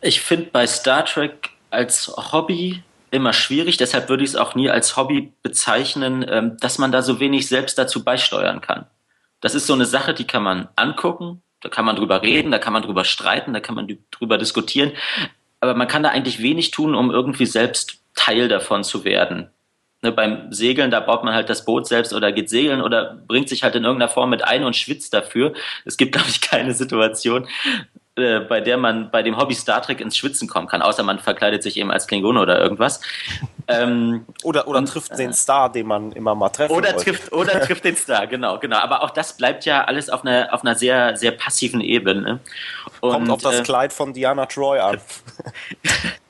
[0.00, 4.70] Ich finde bei Star Trek als Hobby immer schwierig, deshalb würde ich es auch nie
[4.70, 8.86] als Hobby bezeichnen, ähm, dass man da so wenig selbst dazu beisteuern kann.
[9.40, 12.58] Das ist so eine Sache, die kann man angucken, da kann man drüber reden, da
[12.58, 14.92] kann man drüber streiten, da kann man drüber diskutieren,
[15.60, 19.50] aber man kann da eigentlich wenig tun, um irgendwie selbst Teil davon zu werden.
[20.00, 23.48] Ne, beim Segeln, da baut man halt das Boot selbst oder geht segeln oder bringt
[23.48, 25.54] sich halt in irgendeiner Form mit ein und schwitzt dafür.
[25.84, 27.48] Es gibt, glaube ich, keine Situation,
[28.18, 31.18] äh, bei der man bei dem Hobby Star Trek ins Schwitzen kommen kann, außer man
[31.18, 33.00] verkleidet sich eben als Klingone oder irgendwas.
[33.70, 37.60] Ähm, oder oder und, trifft den Star, den man immer mal treffen oder trifft Oder
[37.66, 38.78] trifft den Star, genau, genau.
[38.78, 42.40] Aber auch das bleibt ja alles auf einer, auf einer sehr, sehr passiven Ebene.
[43.02, 44.98] Und, Kommt auf das äh, Kleid von Diana Troy an.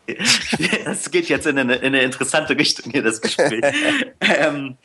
[0.85, 3.64] das geht jetzt in eine, in eine interessante Richtung hier, das Gespräch.
[4.20, 4.77] ähm,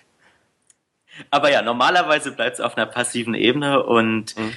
[1.29, 4.53] aber ja, normalerweise bleibt es auf einer passiven Ebene und mhm.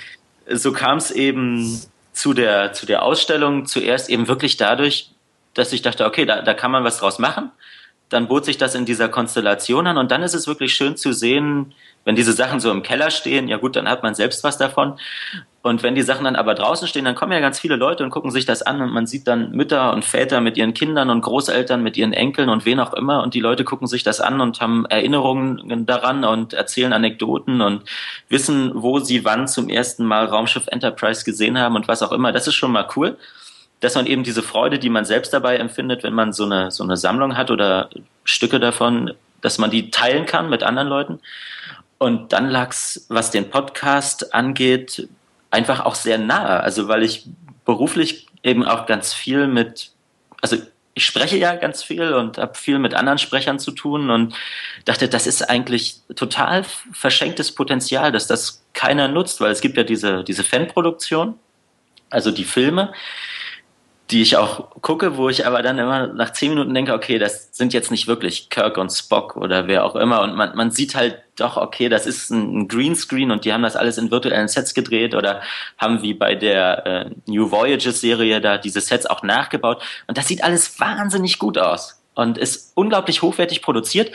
[0.49, 1.81] so kam es eben
[2.17, 5.11] zu der, zu der Ausstellung zuerst eben wirklich dadurch,
[5.53, 7.51] dass ich dachte, okay, da, da kann man was draus machen.
[8.09, 11.13] Dann bot sich das in dieser Konstellation an und dann ist es wirklich schön zu
[11.13, 11.75] sehen,
[12.07, 14.95] wenn diese Sachen so im Keller stehen, ja gut, dann hat man selbst was davon.
[15.63, 18.11] Und wenn die Sachen dann aber draußen stehen, dann kommen ja ganz viele Leute und
[18.11, 21.23] gucken sich das an und man sieht dann Mütter und Väter mit ihren Kindern und
[21.23, 24.41] Großeltern mit ihren Enkeln und wen auch immer und die Leute gucken sich das an
[24.41, 27.83] und haben Erinnerungen daran und erzählen Anekdoten und
[28.29, 32.31] wissen, wo sie wann zum ersten Mal Raumschiff Enterprise gesehen haben und was auch immer.
[32.31, 33.17] Das ist schon mal cool
[33.81, 36.83] dass man eben diese Freude, die man selbst dabei empfindet, wenn man so eine, so
[36.83, 37.91] eine Sammlung hat oder
[38.25, 39.13] Stücke davon,
[39.43, 41.21] dass man die teilen kann mit anderen Leuten.
[41.99, 45.09] Und dann lag's, was den Podcast angeht,
[45.51, 46.61] einfach auch sehr nahe.
[46.61, 47.27] Also weil ich
[47.65, 49.91] beruflich eben auch ganz viel mit,
[50.41, 50.57] also
[50.95, 54.35] ich spreche ja ganz viel und habe viel mit anderen Sprechern zu tun und
[54.87, 59.85] dachte, das ist eigentlich total verschenktes Potenzial, dass das keiner nutzt, weil es gibt ja
[59.85, 61.39] diese, diese Fanproduktion,
[62.09, 62.95] also die Filme,
[64.11, 67.49] die ich auch gucke, wo ich aber dann immer nach zehn Minuten denke, okay, das
[67.53, 70.23] sind jetzt nicht wirklich Kirk und Spock oder wer auch immer.
[70.23, 73.75] Und man, man sieht halt doch, okay, das ist ein Greenscreen und die haben das
[73.75, 75.43] alles in virtuellen Sets gedreht oder
[75.77, 79.83] haben wie bei der äh, New Voyages Serie da diese Sets auch nachgebaut.
[80.07, 84.13] Und das sieht alles wahnsinnig gut aus und ist unglaublich hochwertig produziert.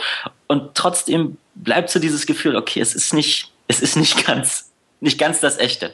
[0.48, 5.20] Und trotzdem bleibt so dieses Gefühl, okay, es ist nicht, es ist nicht ganz, nicht
[5.20, 5.94] ganz das Echte.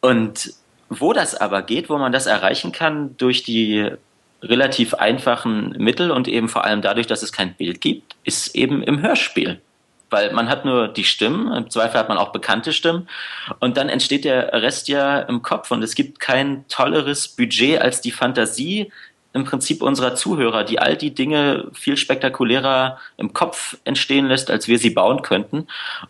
[0.00, 0.54] Und
[1.00, 3.90] wo das aber geht, wo man das erreichen kann durch die
[4.42, 8.82] relativ einfachen Mittel und eben vor allem dadurch, dass es kein Bild gibt, ist eben
[8.82, 9.60] im Hörspiel.
[10.10, 13.08] Weil man hat nur die Stimmen, im Zweifel hat man auch bekannte Stimmen
[13.58, 18.00] und dann entsteht der Rest ja im Kopf und es gibt kein tolleres Budget als
[18.00, 18.92] die Fantasie
[19.32, 24.68] im Prinzip unserer Zuhörer, die all die Dinge viel spektakulärer im Kopf entstehen lässt, als
[24.68, 25.66] wir sie bauen könnten.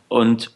[0.08, 0.50] Und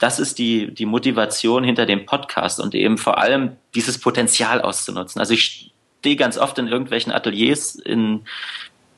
[0.00, 5.20] das ist die, die Motivation hinter dem Podcast und eben vor allem dieses Potenzial auszunutzen.
[5.20, 8.22] Also ich stehe ganz oft in irgendwelchen Ateliers in,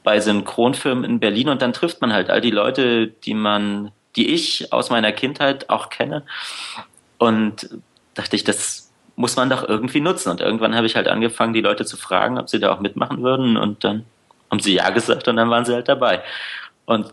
[0.04, 4.32] bei Synchronfirmen in Berlin und dann trifft man halt all die Leute, die man, die
[4.32, 6.22] ich aus meiner Kindheit auch kenne.
[7.18, 7.68] Und
[8.14, 10.30] dachte ich, das muss man doch irgendwie nutzen.
[10.30, 13.24] Und irgendwann habe ich halt angefangen, die Leute zu fragen, ob sie da auch mitmachen
[13.24, 13.56] würden.
[13.56, 14.04] Und dann
[14.52, 16.22] haben sie ja gesagt und dann waren sie halt dabei.
[16.84, 17.12] Und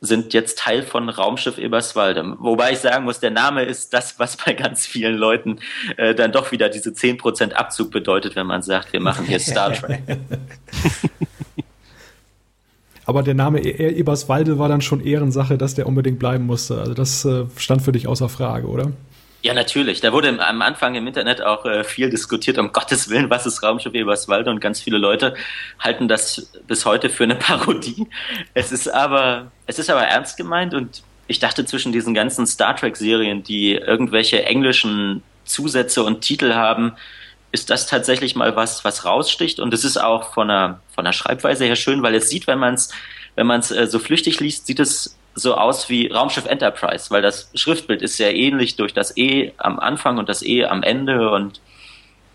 [0.00, 2.36] sind jetzt Teil von Raumschiff Eberswalde.
[2.38, 5.58] Wobei ich sagen muss, der Name ist das, was bei ganz vielen Leuten
[5.96, 9.72] äh, dann doch wieder diese 10% Abzug bedeutet, wenn man sagt, wir machen hier Star
[9.72, 10.02] Trek.
[13.06, 16.78] Aber der Name e-, e Eberswalde war dann schon Ehrensache, dass der unbedingt bleiben musste.
[16.78, 18.92] Also das äh, stand für dich außer Frage, oder?
[19.42, 20.00] Ja, natürlich.
[20.00, 23.62] Da wurde am Anfang im Internet auch äh, viel diskutiert, um Gottes Willen, was ist
[23.62, 24.50] Raumschiff Eberswalde?
[24.50, 25.34] Und ganz viele Leute
[25.78, 28.08] halten das bis heute für eine Parodie.
[28.54, 32.74] Es ist aber, es ist aber ernst gemeint und ich dachte zwischen diesen ganzen Star
[32.74, 36.94] Trek-Serien, die irgendwelche englischen Zusätze und Titel haben,
[37.52, 39.60] ist das tatsächlich mal was, was raussticht.
[39.60, 42.58] Und es ist auch von der, von der Schreibweise her schön, weil es sieht, wenn
[42.58, 42.90] man es
[43.38, 47.22] wenn man es äh, so flüchtig liest, sieht es so aus wie Raumschiff Enterprise, weil
[47.22, 51.30] das Schriftbild ist sehr ähnlich durch das E am Anfang und das E am Ende
[51.30, 51.60] und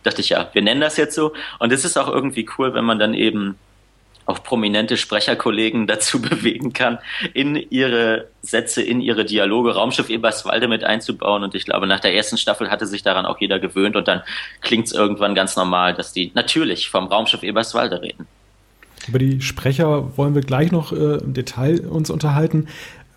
[0.04, 1.34] dachte ich ja, wir nennen das jetzt so.
[1.60, 3.58] Und es ist auch irgendwie cool, wenn man dann eben
[4.26, 7.00] auch prominente Sprecherkollegen dazu bewegen kann,
[7.34, 11.44] in ihre Sätze, in ihre Dialoge Raumschiff Eberswalde mit einzubauen.
[11.44, 14.24] Und ich glaube, nach der ersten Staffel hatte sich daran auch jeder gewöhnt und dann
[14.62, 18.28] klingt es irgendwann ganz normal, dass die natürlich vom Raumschiff Eberswalde reden.
[19.08, 22.68] Über die Sprecher wollen wir gleich noch äh, im Detail uns unterhalten.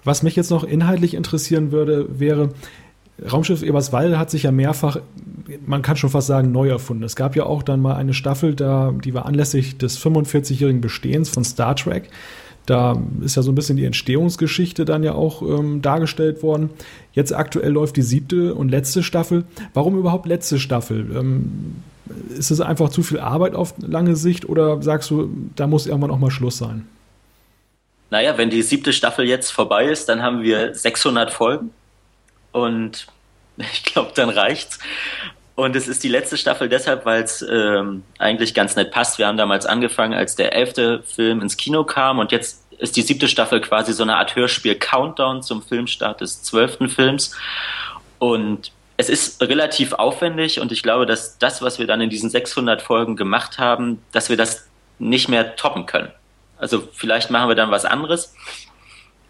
[0.05, 2.51] Was mich jetzt noch inhaltlich interessieren würde, wäre,
[3.33, 4.99] Raumschiff Eberswalde hat sich ja mehrfach,
[5.65, 7.03] man kann schon fast sagen, neu erfunden.
[7.03, 11.29] Es gab ja auch dann mal eine Staffel, da, die war anlässlich des 45-jährigen Bestehens
[11.29, 12.11] von Star Trek.
[12.67, 16.71] Da ist ja so ein bisschen die Entstehungsgeschichte dann ja auch ähm, dargestellt worden.
[17.13, 19.45] Jetzt aktuell läuft die siebte und letzte Staffel.
[19.73, 21.11] Warum überhaupt letzte Staffel?
[21.17, 21.77] Ähm,
[22.37, 26.11] ist es einfach zu viel Arbeit auf lange Sicht oder sagst du, da muss irgendwann
[26.11, 26.87] auch mal Schluss sein?
[28.11, 31.71] Naja, wenn die siebte Staffel jetzt vorbei ist, dann haben wir 600 Folgen
[32.53, 33.07] und
[33.57, 34.79] ich glaube, dann reicht's.
[35.57, 39.19] Und es ist die letzte Staffel deshalb, weil es ähm, eigentlich ganz nett passt.
[39.19, 43.03] Wir haben damals angefangen, als der elfte Film ins Kino kam und jetzt ist die
[43.03, 47.35] siebte Staffel quasi so eine Art Hörspiel-Countdown zum Filmstart des zwölften Films.
[48.19, 52.29] Und es ist relativ aufwendig und ich glaube, dass das, was wir dann in diesen
[52.29, 56.13] 600 Folgen gemacht haben, dass wir das nicht mehr toppen können.
[56.59, 58.35] Also vielleicht machen wir dann was anderes,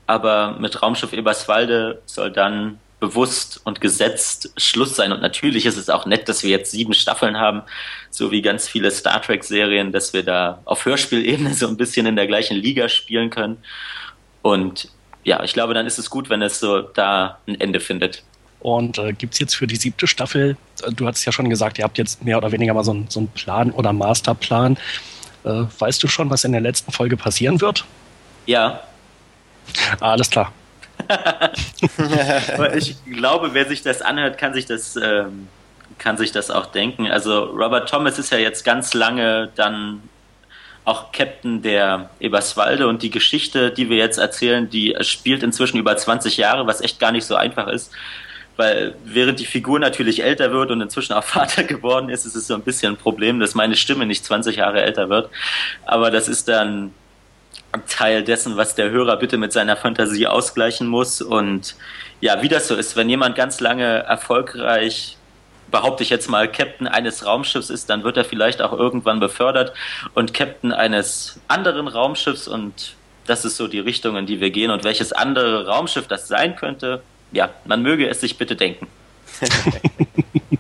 [0.09, 5.13] aber mit Raumschiff Eberswalde soll dann bewusst und gesetzt Schluss sein.
[5.13, 7.63] Und natürlich ist es auch nett, dass wir jetzt sieben Staffeln haben,
[8.11, 12.17] so wie ganz viele Star Trek-Serien, dass wir da auf Hörspielebene so ein bisschen in
[12.17, 13.59] der gleichen Liga spielen können.
[14.43, 14.89] Und
[15.25, 18.23] ja, ich glaube, dann ist es gut, wenn es so da ein Ende findet.
[18.61, 21.79] Und äh, gibt es jetzt für die siebte Staffel, äh, du hattest ja schon gesagt,
[21.79, 24.79] ihr habt jetzt mehr oder weniger mal so, ein, so einen Plan oder Masterplan.
[25.45, 27.85] Äh, weißt du schon, was in der letzten Folge passieren wird?
[28.47, 28.81] Ja.
[30.01, 30.53] Alles klar.
[32.77, 35.49] ich glaube, wer sich das anhört, kann sich das, ähm,
[35.99, 37.07] kann sich das auch denken.
[37.07, 40.03] Also Robert Thomas ist ja jetzt ganz lange dann
[40.85, 45.97] auch Captain der Eberswalde und die Geschichte, die wir jetzt erzählen, die spielt inzwischen über
[45.97, 47.93] 20 Jahre, was echt gar nicht so einfach ist.
[48.57, 52.47] Weil während die Figur natürlich älter wird und inzwischen auch Vater geworden ist, ist es
[52.47, 55.29] so ein bisschen ein Problem, dass meine Stimme nicht 20 Jahre älter wird.
[55.85, 56.95] Aber das ist dann
[57.87, 61.21] Teil dessen, was der Hörer bitte mit seiner Fantasie ausgleichen muss.
[61.21, 61.77] Und
[62.21, 65.17] ja, wie das so ist, wenn jemand ganz lange erfolgreich,
[65.71, 69.73] behaupte ich jetzt mal, Captain eines Raumschiffs ist, dann wird er vielleicht auch irgendwann befördert
[70.15, 72.95] und Captain eines anderen Raumschiffs und
[73.27, 74.71] das ist so die Richtung, in die wir gehen.
[74.71, 78.87] Und welches andere Raumschiff das sein könnte, ja, man möge es sich bitte denken.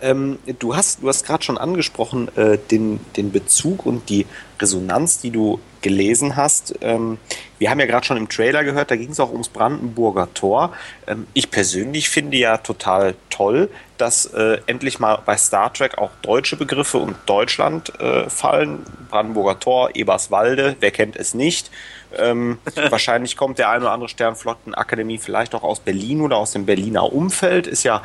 [0.00, 4.26] ähm, du hast, du hast gerade schon angesprochen, äh, den, den Bezug und die
[4.60, 6.74] Resonanz, die du gelesen hast.
[6.80, 7.18] Ähm,
[7.58, 10.72] wir haben ja gerade schon im Trailer gehört, da ging es auch ums Brandenburger Tor.
[11.06, 16.10] Ähm, ich persönlich finde ja total toll, dass äh, endlich mal bei Star Trek auch
[16.22, 18.84] deutsche Begriffe und Deutschland äh, fallen.
[19.10, 21.70] Brandenburger Tor, Eberswalde, wer kennt es nicht?
[22.16, 22.58] Ähm,
[22.90, 27.12] wahrscheinlich kommt der ein oder andere Sternflottenakademie vielleicht auch aus Berlin oder aus dem Berliner
[27.12, 27.66] Umfeld.
[27.66, 28.02] Ist ja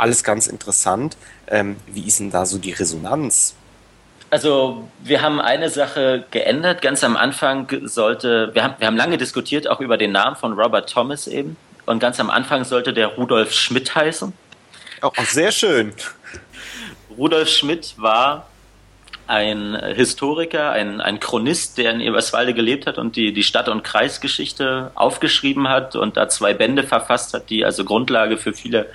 [0.00, 1.16] alles ganz interessant.
[1.46, 3.54] Ähm, wie ist denn da so die Resonanz?
[4.30, 6.82] Also wir haben eine Sache geändert.
[6.82, 10.52] Ganz am Anfang sollte, wir haben, wir haben lange diskutiert, auch über den Namen von
[10.52, 11.56] Robert Thomas eben.
[11.84, 14.32] Und ganz am Anfang sollte der Rudolf Schmidt heißen.
[15.00, 15.92] Auch sehr schön.
[17.16, 18.46] Rudolf Schmidt war
[19.26, 23.84] ein Historiker, ein, ein Chronist, der in Eberswalde gelebt hat und die, die Stadt- und
[23.84, 28.86] Kreisgeschichte aufgeschrieben hat und da zwei Bände verfasst hat, die also Grundlage für viele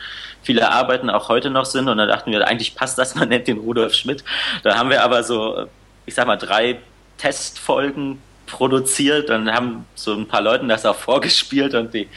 [0.46, 1.90] viele Arbeiten auch heute noch sind.
[1.90, 4.24] Und dann dachten wir, eigentlich passt das, man nennt den Rudolf Schmidt.
[4.64, 5.66] Da haben wir aber so,
[6.06, 6.80] ich sag mal, drei
[7.18, 12.08] Testfolgen produziert und haben so ein paar Leuten das auch vorgespielt und die,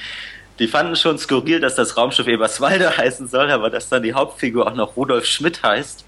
[0.59, 4.67] die fanden schon skurril, dass das Raumschiff Eberswalde heißen soll, aber dass dann die Hauptfigur
[4.67, 6.05] auch noch Rudolf Schmidt heißt,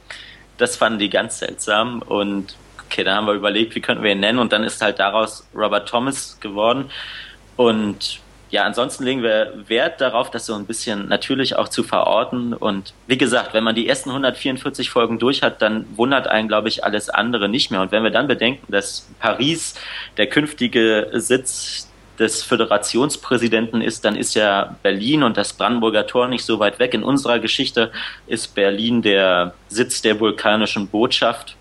[0.58, 4.20] das fanden die ganz seltsam und okay, da haben wir überlegt, wie könnten wir ihn
[4.20, 6.90] nennen und dann ist halt daraus Robert Thomas geworden
[7.56, 12.52] und ja, ansonsten legen wir Wert darauf, das so ein bisschen natürlich auch zu verorten.
[12.52, 16.68] Und wie gesagt, wenn man die ersten 144 Folgen durch hat, dann wundert einen, glaube
[16.68, 17.80] ich, alles andere nicht mehr.
[17.80, 19.74] Und wenn wir dann bedenken, dass Paris
[20.16, 26.44] der künftige Sitz des Föderationspräsidenten ist, dann ist ja Berlin und das Brandenburger Tor nicht
[26.44, 26.92] so weit weg.
[26.92, 27.92] In unserer Geschichte
[28.26, 31.56] ist Berlin der Sitz der vulkanischen Botschaft.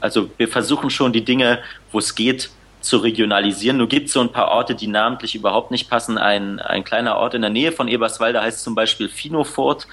[0.00, 1.60] Also wir versuchen schon die Dinge,
[1.92, 2.50] wo es geht,
[2.86, 3.76] zu regionalisieren.
[3.76, 6.18] Nur gibt es so ein paar Orte, die namentlich überhaupt nicht passen.
[6.18, 9.86] Ein, ein kleiner Ort in der Nähe von Eberswalde heißt zum Beispiel Finofort.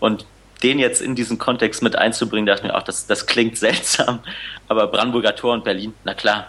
[0.00, 0.26] Und
[0.62, 4.20] den jetzt in diesen Kontext mit einzubringen, dachte ich mir auch, das, das klingt seltsam.
[4.68, 6.48] Aber Brandenburger Tor und Berlin, na klar.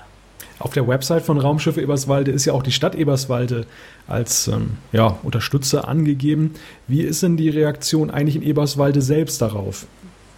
[0.59, 3.65] Auf der Website von Raumschiffe Eberswalde ist ja auch die Stadt Eberswalde
[4.07, 6.53] als ähm, ja, Unterstützer angegeben.
[6.87, 9.87] Wie ist denn die Reaktion eigentlich in Eberswalde selbst darauf?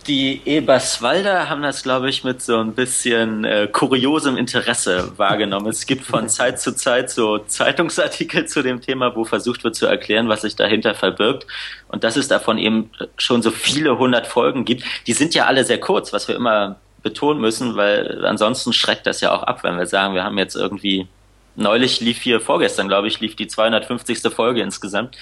[0.08, 5.68] Die Eberswalder haben das, glaube ich, mit so ein bisschen äh, kuriosem Interesse wahrgenommen.
[5.68, 9.88] Es gibt von Zeit zu Zeit so Zeitungsartikel zu dem Thema, wo versucht wird zu
[9.88, 11.48] erklären, was sich dahinter verbirgt.
[11.88, 14.84] Und dass es davon eben schon so viele hundert Folgen gibt.
[15.08, 19.22] Die sind ja alle sehr kurz, was wir immer betonen müssen, weil ansonsten schreckt das
[19.22, 21.08] ja auch ab, wenn wir sagen, wir haben jetzt irgendwie
[21.56, 24.20] neulich lief hier vorgestern, glaube ich, lief die 250.
[24.34, 25.16] Folge insgesamt.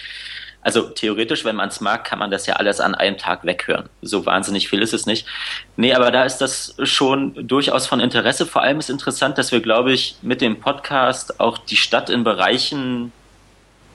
[0.63, 3.89] Also theoretisch, wenn man es mag, kann man das ja alles an einem Tag weghören.
[4.02, 5.28] So wahnsinnig viel ist es nicht.
[5.76, 8.45] Nee, aber da ist das schon durchaus von Interesse.
[8.45, 12.23] Vor allem ist interessant, dass wir, glaube ich, mit dem Podcast auch die Stadt in
[12.23, 13.12] Bereichen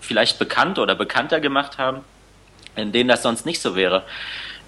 [0.00, 2.00] vielleicht bekannt oder bekannter gemacht haben,
[2.76, 4.04] in denen das sonst nicht so wäre.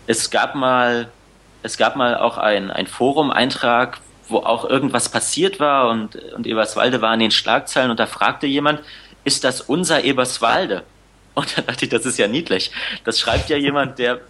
[0.07, 1.11] Es gab mal,
[1.63, 7.03] es gab mal auch ein, ein Forum-Eintrag, wo auch irgendwas passiert war und, und Eberswalde
[7.03, 8.81] war in den Schlagzeilen und da fragte jemand,
[9.25, 10.83] ist das unser Eberswalde?
[11.35, 12.71] Und dann dachte ich, das ist ja niedlich.
[13.05, 14.21] Das schreibt ja jemand, der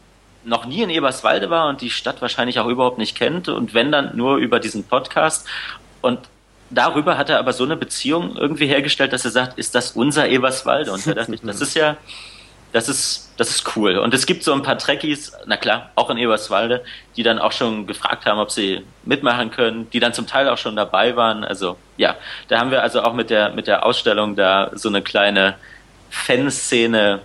[0.44, 3.92] noch nie in Eberswalde war und die Stadt wahrscheinlich auch überhaupt nicht kennt und wenn
[3.92, 5.46] dann nur über diesen Podcast.
[6.00, 6.18] Und
[6.70, 10.28] darüber hat er aber so eine Beziehung irgendwie hergestellt, dass er sagt, ist das unser
[10.28, 10.92] Eberswalde?
[10.92, 11.96] Und da dachte ich, das ist ja,
[12.72, 13.98] das ist, das ist cool.
[13.98, 16.84] Und es gibt so ein paar Trekkies, na klar, auch in Eberswalde,
[17.16, 20.58] die dann auch schon gefragt haben, ob sie mitmachen können, die dann zum Teil auch
[20.58, 21.44] schon dabei waren.
[21.44, 22.16] Also ja,
[22.48, 25.56] da haben wir also auch mit der, mit der Ausstellung da so eine kleine
[26.10, 27.20] Fanszene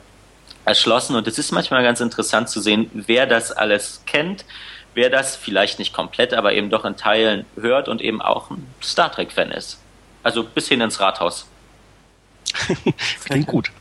[0.63, 4.45] erschlossen und es ist manchmal ganz interessant zu sehen, wer das alles kennt,
[4.93, 8.65] wer das vielleicht nicht komplett, aber eben doch in Teilen hört und eben auch ein
[8.81, 9.79] Star Trek-Fan ist.
[10.23, 11.45] Also bis hin ins Rathaus.
[13.25, 13.71] Klingt gut.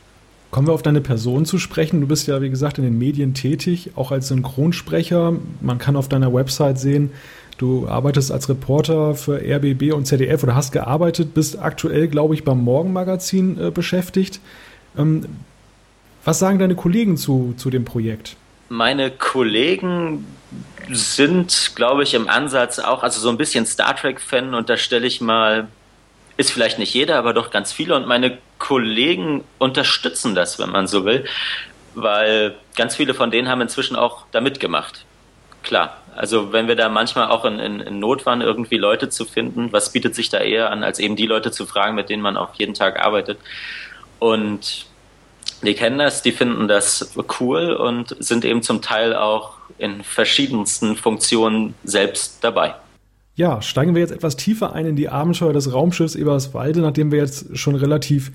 [0.51, 2.01] Kommen wir auf deine Person zu sprechen.
[2.01, 5.33] Du bist ja, wie gesagt, in den Medien tätig, auch als Synchronsprecher.
[5.59, 7.11] Man kann auf deiner Website sehen,
[7.57, 12.43] du arbeitest als Reporter für RBB und ZDF oder hast gearbeitet, bist aktuell, glaube ich,
[12.43, 14.39] beim Morgenmagazin äh, beschäftigt.
[14.97, 15.25] Ähm,
[16.23, 18.35] was sagen deine Kollegen zu, zu dem Projekt?
[18.69, 20.25] Meine Kollegen
[20.91, 25.05] sind, glaube ich, im Ansatz auch, also so ein bisschen Star Trek-Fan und da stelle
[25.05, 25.67] ich mal
[26.37, 27.95] ist vielleicht nicht jeder, aber doch ganz viele.
[27.95, 31.25] Und meine Kollegen unterstützen das, wenn man so will,
[31.93, 35.05] weil ganz viele von denen haben inzwischen auch da mitgemacht.
[35.63, 39.25] Klar, also wenn wir da manchmal auch in, in, in Not waren, irgendwie Leute zu
[39.25, 42.21] finden, was bietet sich da eher an, als eben die Leute zu fragen, mit denen
[42.21, 43.39] man auch jeden Tag arbeitet.
[44.19, 44.87] Und
[45.63, 50.95] die kennen das, die finden das cool und sind eben zum Teil auch in verschiedensten
[50.95, 52.75] Funktionen selbst dabei.
[53.35, 56.79] Ja, steigen wir jetzt etwas tiefer ein in die Abenteuer des Raumschiffs Eberswalde.
[56.79, 58.31] Nachdem wir jetzt schon relativ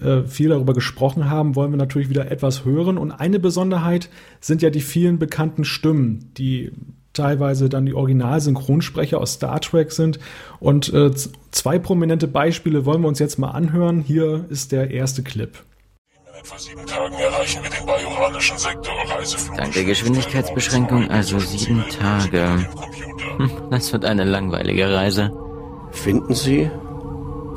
[0.00, 2.98] äh, viel darüber gesprochen haben, wollen wir natürlich wieder etwas hören.
[2.98, 6.72] Und eine Besonderheit sind ja die vielen bekannten Stimmen, die
[7.12, 10.18] teilweise dann die Originalsynchronsprecher aus Star Trek sind.
[10.60, 11.10] Und äh,
[11.50, 14.00] zwei prominente Beispiele wollen wir uns jetzt mal anhören.
[14.00, 15.58] Hier ist der erste Clip.
[16.26, 19.56] In etwa sieben Tagen erreichen wir den bajoranischen Sektor Reiseflug.
[19.56, 22.66] Dank der Geschwindigkeitsbeschränkung also sieben Tage.
[23.36, 25.30] Hm, das wird eine langweilige Reise.
[25.92, 26.70] Finden Sie?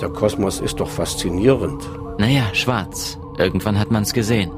[0.02, 1.82] Der Kosmos ist doch faszinierend.
[2.18, 3.18] Naja, schwarz.
[3.38, 4.52] Irgendwann hat man's gesehen.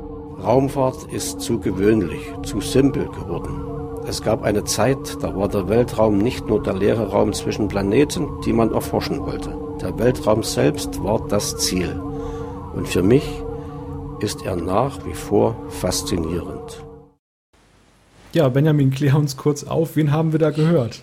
[0.43, 3.66] Raumfahrt ist zu gewöhnlich, zu simpel geworden.
[4.09, 8.39] Es gab eine Zeit, da war der Weltraum nicht nur der leere Raum zwischen Planeten,
[8.45, 9.53] die man erforschen wollte.
[9.81, 11.91] Der Weltraum selbst war das Ziel.
[12.73, 13.25] Und für mich
[14.21, 16.85] ist er nach wie vor faszinierend.
[18.31, 21.01] Ja, Benjamin, klär uns kurz auf, wen haben wir da gehört?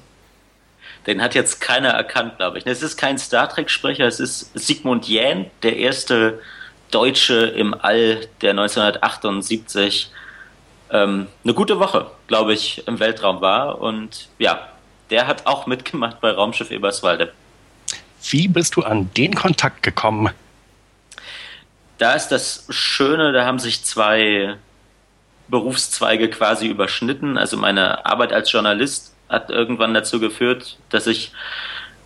[1.06, 2.66] Den hat jetzt keiner erkannt, glaube ich.
[2.66, 6.40] Es ist kein Star Trek-Sprecher, es ist Sigmund Jähn, der erste
[6.90, 10.10] Deutsche im All, der 1978
[10.94, 13.80] ähm, eine gute Woche, glaube ich, im Weltraum war.
[13.80, 14.68] Und ja,
[15.11, 17.35] der hat auch mitgemacht bei Raumschiff Eberswalde.
[18.30, 20.30] Wie bist du an den Kontakt gekommen?
[21.98, 24.57] Da ist das Schöne, da haben sich zwei
[25.48, 27.37] Berufszweige quasi überschnitten.
[27.37, 31.33] Also meine Arbeit als Journalist hat irgendwann dazu geführt, dass ich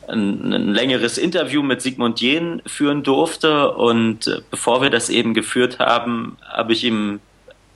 [0.09, 3.72] ein, ein längeres Interview mit Sigmund Jähn führen durfte.
[3.72, 7.20] Und äh, bevor wir das eben geführt haben, habe ich ihm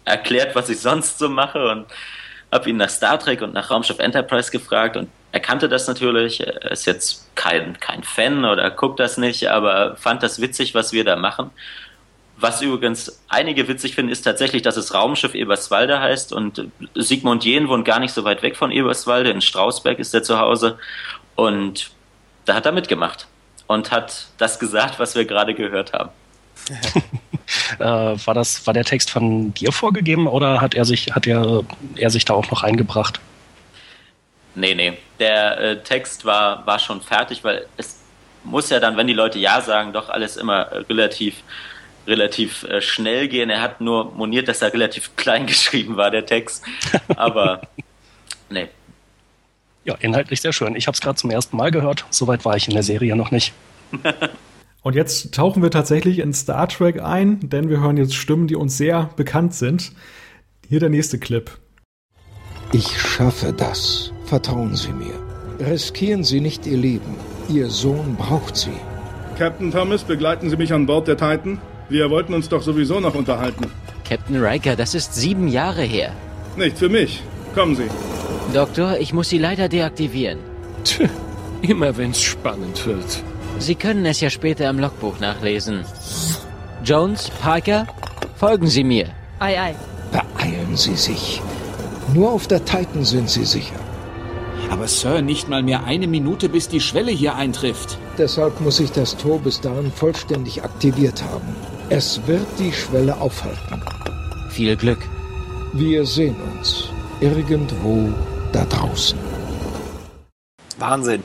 [0.04, 1.86] erklärt, was ich sonst so mache und
[2.50, 6.46] habe ihn nach Star Trek und nach Raumschiff Enterprise gefragt und er kannte das natürlich,
[6.46, 10.92] er ist jetzt kein, kein Fan oder guckt das nicht, aber fand das witzig, was
[10.92, 11.50] wir da machen.
[12.36, 17.68] Was übrigens einige witzig finden, ist tatsächlich, dass es Raumschiff Eberswalde heißt und Sigmund Jähn
[17.68, 20.78] wohnt gar nicht so weit weg von Eberswalde, in Strausberg ist er zu Hause
[21.34, 21.90] und
[22.44, 23.26] da hat er mitgemacht
[23.66, 26.10] und hat das gesagt, was wir gerade gehört haben.
[27.78, 31.64] äh, war das war der Text von dir vorgegeben oder hat er sich hat er,
[31.96, 33.20] er sich da auch noch eingebracht?
[34.54, 38.00] Nee, nee, der äh, Text war war schon fertig, weil es
[38.44, 41.42] muss ja dann, wenn die Leute ja sagen, doch alles immer relativ
[42.06, 43.50] relativ äh, schnell gehen.
[43.50, 46.64] Er hat nur moniert, dass er relativ klein geschrieben war, der Text.
[47.16, 47.62] Aber
[48.50, 48.68] nee.
[49.84, 50.76] Ja, inhaltlich sehr schön.
[50.76, 52.04] Ich habe es gerade zum ersten Mal gehört.
[52.10, 53.52] Soweit war ich in der Serie noch nicht.
[54.82, 58.56] Und jetzt tauchen wir tatsächlich in Star Trek ein, denn wir hören jetzt Stimmen, die
[58.56, 59.92] uns sehr bekannt sind.
[60.68, 61.50] Hier der nächste Clip.
[62.72, 64.12] Ich schaffe das.
[64.24, 65.14] Vertrauen Sie mir.
[65.60, 67.14] Riskieren Sie nicht Ihr Leben.
[67.48, 68.72] Ihr Sohn braucht Sie.
[69.38, 71.60] Captain Thomas, begleiten Sie mich an Bord der Titan?
[71.88, 73.66] Wir wollten uns doch sowieso noch unterhalten.
[74.08, 76.12] Captain Riker, das ist sieben Jahre her.
[76.56, 77.22] Nicht für mich.
[77.54, 77.88] Kommen Sie.
[78.52, 80.38] Doktor, ich muss Sie leider deaktivieren.
[80.84, 81.02] Tch,
[81.62, 83.22] immer wenn's spannend wird.
[83.62, 85.84] Sie können es ja später im Logbuch nachlesen.
[86.84, 87.86] Jones, Parker,
[88.34, 89.06] folgen Sie mir.
[89.38, 89.74] Ei, ei.
[90.10, 91.40] Beeilen Sie sich.
[92.12, 93.78] Nur auf der Titan sind Sie sicher.
[94.68, 97.98] Aber Sir, nicht mal mehr eine Minute, bis die Schwelle hier eintrifft.
[98.18, 101.54] Deshalb muss ich das Tor bis dahin vollständig aktiviert haben.
[101.88, 103.80] Es wird die Schwelle aufhalten.
[104.50, 105.08] Viel Glück.
[105.72, 106.88] Wir sehen uns.
[107.20, 108.12] Irgendwo
[108.52, 109.18] da draußen.
[110.78, 111.22] Wahnsinn.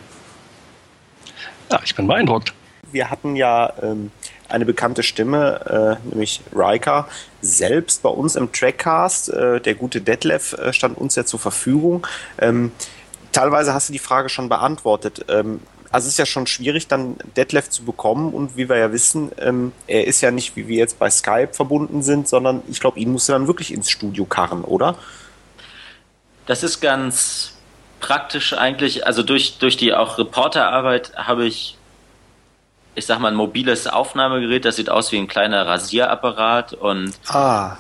[1.72, 2.54] Ja, ich bin beeindruckt.
[2.92, 4.12] Wir hatten ja ähm,
[4.48, 7.08] eine bekannte Stimme, äh, nämlich Riker,
[7.42, 9.30] selbst bei uns im Trackcast.
[9.30, 12.08] Äh, der gute Detlef äh, stand uns ja zur Verfügung.
[12.40, 12.72] Ähm,
[13.34, 15.26] teilweise hast du die Frage schon beantwortet.
[15.28, 15.60] Ähm,
[15.90, 19.32] Also es ist ja schon schwierig, dann Detlef zu bekommen und wie wir ja wissen,
[19.40, 23.00] ähm, er ist ja nicht, wie wir jetzt bei Skype verbunden sind, sondern ich glaube,
[23.00, 24.96] ihn musst du dann wirklich ins Studio karren, oder?
[26.46, 27.57] Das ist ganz
[28.00, 29.06] praktisch eigentlich.
[29.06, 31.78] Also durch, durch die auch Reporterarbeit habe ich,
[32.96, 37.78] ich sag mal, ein mobiles Aufnahmegerät, das sieht aus wie ein kleiner Rasierapparat und Ah.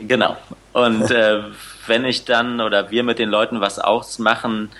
[0.00, 0.36] Genau.
[0.72, 1.42] Und äh,
[1.86, 4.70] wenn ich dann oder wir mit den Leuten was ausmachen,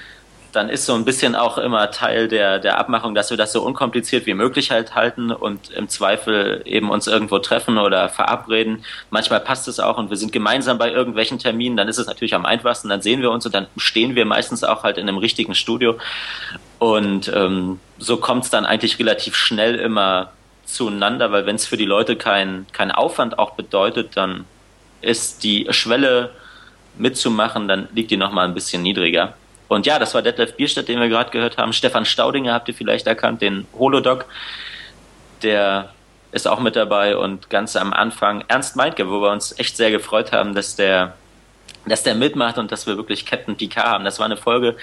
[0.57, 3.63] dann ist so ein bisschen auch immer Teil der, der Abmachung, dass wir das so
[3.63, 8.85] unkompliziert wie möglich halt halten und im Zweifel eben uns irgendwo treffen oder verabreden.
[9.11, 12.35] Manchmal passt es auch und wir sind gemeinsam bei irgendwelchen Terminen, dann ist es natürlich
[12.35, 15.19] am einfachsten, dann sehen wir uns und dann stehen wir meistens auch halt in einem
[15.19, 15.97] richtigen Studio.
[16.79, 20.33] Und ähm, so kommt es dann eigentlich relativ schnell immer
[20.65, 24.47] zueinander, weil wenn es für die Leute kein, kein Aufwand auch bedeutet, dann
[25.03, 26.31] ist die Schwelle
[26.97, 29.35] mitzumachen, dann liegt die nochmal ein bisschen niedriger.
[29.69, 31.73] Und ja, das war Detlef Bierstedt, den wir gerade gehört haben.
[31.73, 34.27] Stefan Staudinger habt ihr vielleicht erkannt, den Holodoc.
[35.43, 35.91] Der
[36.33, 39.91] ist auch mit dabei und ganz am Anfang Ernst Meintke, wo wir uns echt sehr
[39.91, 41.15] gefreut haben, dass der,
[41.87, 44.05] dass der mitmacht und dass wir wirklich Captain Picard haben.
[44.05, 44.77] Das war eine Folge,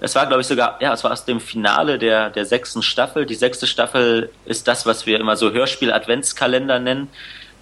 [0.00, 3.26] es war, glaube ich, sogar, ja, es war aus dem Finale der, der sechsten Staffel.
[3.26, 7.08] Die sechste Staffel ist das, was wir immer so Hörspiel-Adventskalender nennen.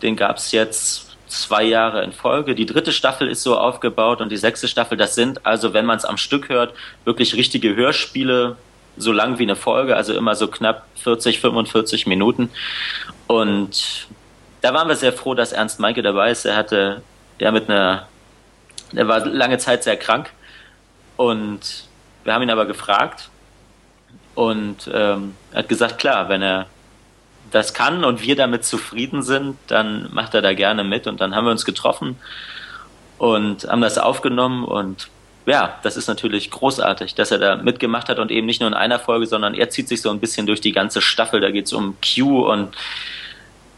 [0.02, 2.54] Den gab es jetzt zwei Jahre in Folge.
[2.54, 5.98] Die dritte Staffel ist so aufgebaut und die sechste Staffel, das sind also, wenn man
[5.98, 6.74] es am Stück hört,
[7.04, 8.56] wirklich richtige Hörspiele,
[8.96, 12.50] so lang wie eine Folge, also immer so knapp 40, 45 Minuten.
[13.26, 14.08] Und
[14.60, 16.44] da waren wir sehr froh, dass Ernst Meinke dabei ist.
[16.44, 17.02] Er hatte
[17.38, 18.08] ja mit einer,
[18.94, 20.30] er war lange Zeit sehr krank
[21.16, 21.84] und
[22.24, 23.30] wir haben ihn aber gefragt
[24.34, 26.66] und ähm, er hat gesagt, klar, wenn er
[27.50, 31.06] das kann und wir damit zufrieden sind, dann macht er da gerne mit.
[31.06, 32.18] Und dann haben wir uns getroffen
[33.18, 34.64] und haben das aufgenommen.
[34.64, 35.08] Und
[35.46, 38.74] ja, das ist natürlich großartig, dass er da mitgemacht hat und eben nicht nur in
[38.74, 41.40] einer Folge, sondern er zieht sich so ein bisschen durch die ganze Staffel.
[41.40, 42.76] Da geht es um Q und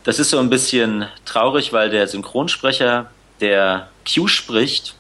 [0.04, 3.10] das ist so ein bisschen traurig, weil der Synchronsprecher,
[3.40, 4.94] der Q spricht,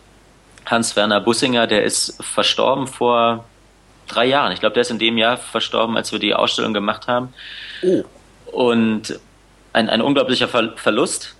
[0.66, 3.46] Hans-Werner Bussinger, der ist verstorben vor
[4.06, 4.52] drei Jahren.
[4.52, 7.32] Ich glaube, der ist in dem Jahr verstorben, als wir die Ausstellung gemacht haben.
[7.82, 8.04] Oh
[8.52, 9.18] und
[9.72, 11.36] ein, ein unglaublicher Ver Verlust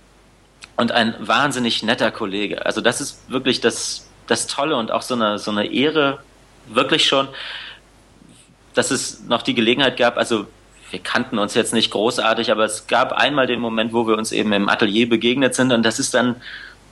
[0.77, 2.65] und ein wahnsinnig netter Kollege.
[2.65, 6.19] Also das ist wirklich das, das Tolle und auch so eine, so eine Ehre,
[6.67, 7.27] wirklich schon,
[8.73, 10.47] dass es noch die Gelegenheit gab, also
[10.89, 14.31] wir kannten uns jetzt nicht großartig, aber es gab einmal den Moment, wo wir uns
[14.31, 16.35] eben im Atelier begegnet sind und das ist dann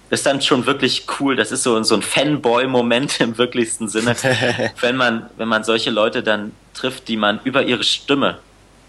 [0.10, 1.36] das ist dann schon wirklich cool.
[1.36, 4.16] Das ist so, so ein Fanboy-Moment im wirklichsten Sinne,
[4.82, 8.40] wenn man, wenn man solche Leute dann trifft, die man über ihre Stimme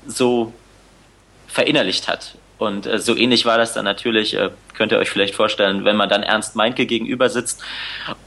[0.07, 0.55] so
[1.51, 2.37] verinnerlicht hat.
[2.59, 5.97] Und äh, so ähnlich war das dann natürlich, äh, könnt ihr euch vielleicht vorstellen, wenn
[5.97, 7.63] man dann Ernst Meinke gegenüber sitzt.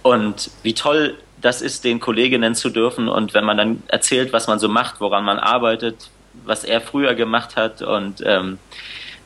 [0.02, 3.08] Und wie toll das ist, den Kolleginnen zu dürfen.
[3.10, 6.10] Und wenn man dann erzählt, was man so macht, woran man arbeitet,
[6.46, 7.82] was er früher gemacht hat.
[7.82, 8.58] Und ähm,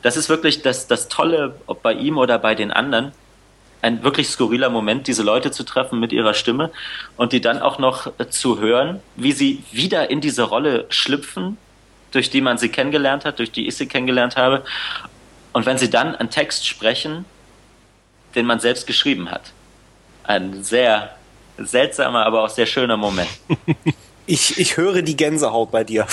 [0.02, 3.12] das ist wirklich das, das Tolle, ob bei ihm oder bei den anderen,
[3.80, 6.70] ein wirklich skurriler Moment, diese Leute zu treffen mit ihrer Stimme
[7.16, 11.56] und die dann auch noch äh, zu hören, wie sie wieder in diese Rolle schlüpfen,
[12.10, 14.64] durch die man sie kennengelernt hat, durch die ich sie kennengelernt habe.
[15.52, 17.24] Und wenn sie dann einen Text sprechen,
[18.34, 19.52] den man selbst geschrieben hat.
[20.24, 21.14] Ein sehr
[21.56, 23.30] seltsamer, aber auch sehr schöner Moment.
[24.30, 26.06] Ich, ich höre die Gänsehaut bei dir.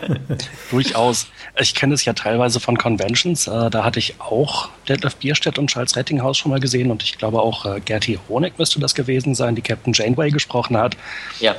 [0.70, 1.26] Durchaus.
[1.58, 3.46] Ich kenne es ja teilweise von Conventions.
[3.46, 7.16] Äh, da hatte ich auch Detlef Bierstedt und Charles Rettinghaus schon mal gesehen und ich
[7.16, 10.94] glaube auch äh, Gertie Honeck müsste das gewesen sein, die Captain Janeway gesprochen hat.
[11.40, 11.56] Ja.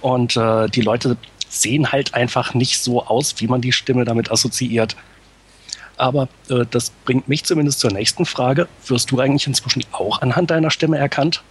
[0.00, 1.16] Und äh, die Leute
[1.56, 4.96] sehen halt einfach nicht so aus, wie man die Stimme damit assoziiert.
[5.96, 8.68] Aber äh, das bringt mich zumindest zur nächsten Frage.
[8.86, 11.42] Wirst du eigentlich inzwischen auch anhand deiner Stimme erkannt?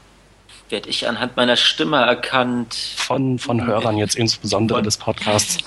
[0.69, 2.73] Werde ich anhand meiner Stimme erkannt?
[2.73, 5.57] Von, von Hörern jetzt insbesondere von, des Podcasts?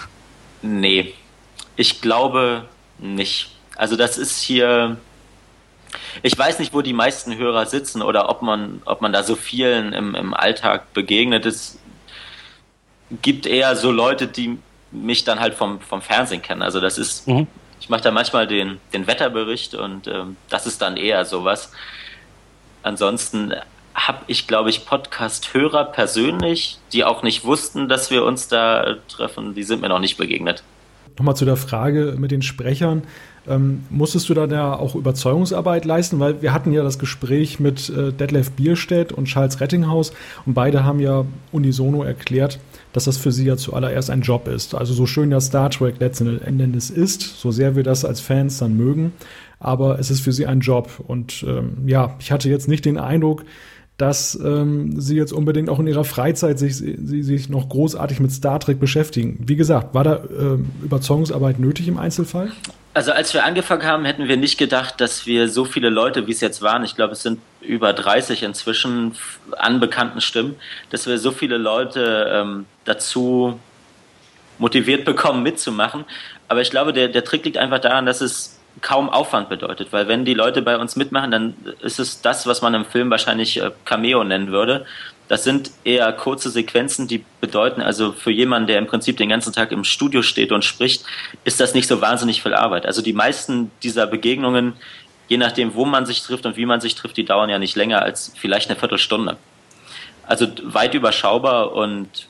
[0.63, 1.15] Nee,
[1.77, 2.65] ich glaube
[2.99, 3.51] nicht.
[3.77, 4.97] Also das ist hier.
[6.23, 9.37] Ich weiß nicht, wo die meisten Hörer sitzen oder ob man, ob man da so
[9.37, 11.47] vielen im, im Alltag begegnet.
[11.47, 11.79] Es
[13.23, 14.59] gibt eher so Leute, die
[14.91, 16.63] mich dann halt vom, vom Fernsehen kennen.
[16.63, 17.47] Also das ist, mhm.
[17.81, 21.73] ich mache da manchmal den, den Wetterbericht und ähm, das ist dann eher sowas.
[22.83, 23.55] Ansonsten
[23.95, 29.55] habe ich, glaube ich, Podcast-Hörer persönlich, die auch nicht wussten, dass wir uns da treffen,
[29.55, 30.63] die sind mir noch nicht begegnet.
[31.19, 33.03] Nochmal zu der Frage mit den Sprechern.
[33.49, 36.21] Ähm, musstest du da, da auch Überzeugungsarbeit leisten?
[36.21, 40.13] Weil wir hatten ja das Gespräch mit äh, Detlef Bierstedt und Charles Rettinghaus
[40.47, 42.61] und beide haben ja unisono erklärt,
[42.99, 44.75] dass das für sie ja zuallererst ein Job ist.
[44.75, 48.59] Also so schön ja Star Trek letzten Endes ist, so sehr wir das als Fans
[48.59, 49.13] dann mögen,
[49.61, 50.91] aber es ist für sie ein Job.
[51.07, 53.45] Und ähm, ja, ich hatte jetzt nicht den Eindruck,
[53.99, 58.33] dass ähm, sie jetzt unbedingt auch in ihrer Freizeit sich, sie, sich noch großartig mit
[58.33, 59.45] Star Trek beschäftigen.
[59.47, 62.51] Wie gesagt, war da äh, Überzeugungsarbeit nötig im Einzelfall?
[62.99, 66.33] Also als wir angefangen haben, hätten wir nicht gedacht, dass wir so viele Leute, wie
[66.33, 69.15] es jetzt waren, ich glaube es sind über 30 inzwischen
[69.57, 69.81] an
[70.21, 70.57] Stimmen,
[70.91, 73.61] dass wir so viele Leute ähm, dazu
[74.59, 76.07] motiviert bekommen, mitzumachen.
[76.49, 80.09] Aber ich glaube, der, der Trick liegt einfach daran, dass es kaum Aufwand bedeutet, weil
[80.09, 83.63] wenn die Leute bei uns mitmachen, dann ist es das, was man im Film wahrscheinlich
[83.63, 84.87] äh, Cameo nennen würde.
[85.29, 89.53] Das sind eher kurze Sequenzen, die bedeuten, also für jemanden, der im Prinzip den ganzen
[89.53, 91.05] Tag im Studio steht und spricht,
[91.45, 92.87] ist das nicht so wahnsinnig viel Arbeit.
[92.87, 94.73] Also die meisten dieser Begegnungen,
[95.29, 97.77] je nachdem, wo man sich trifft und wie man sich trifft, die dauern ja nicht
[97.77, 99.37] länger als vielleicht eine Viertelstunde.
[100.27, 102.27] Also weit überschaubar und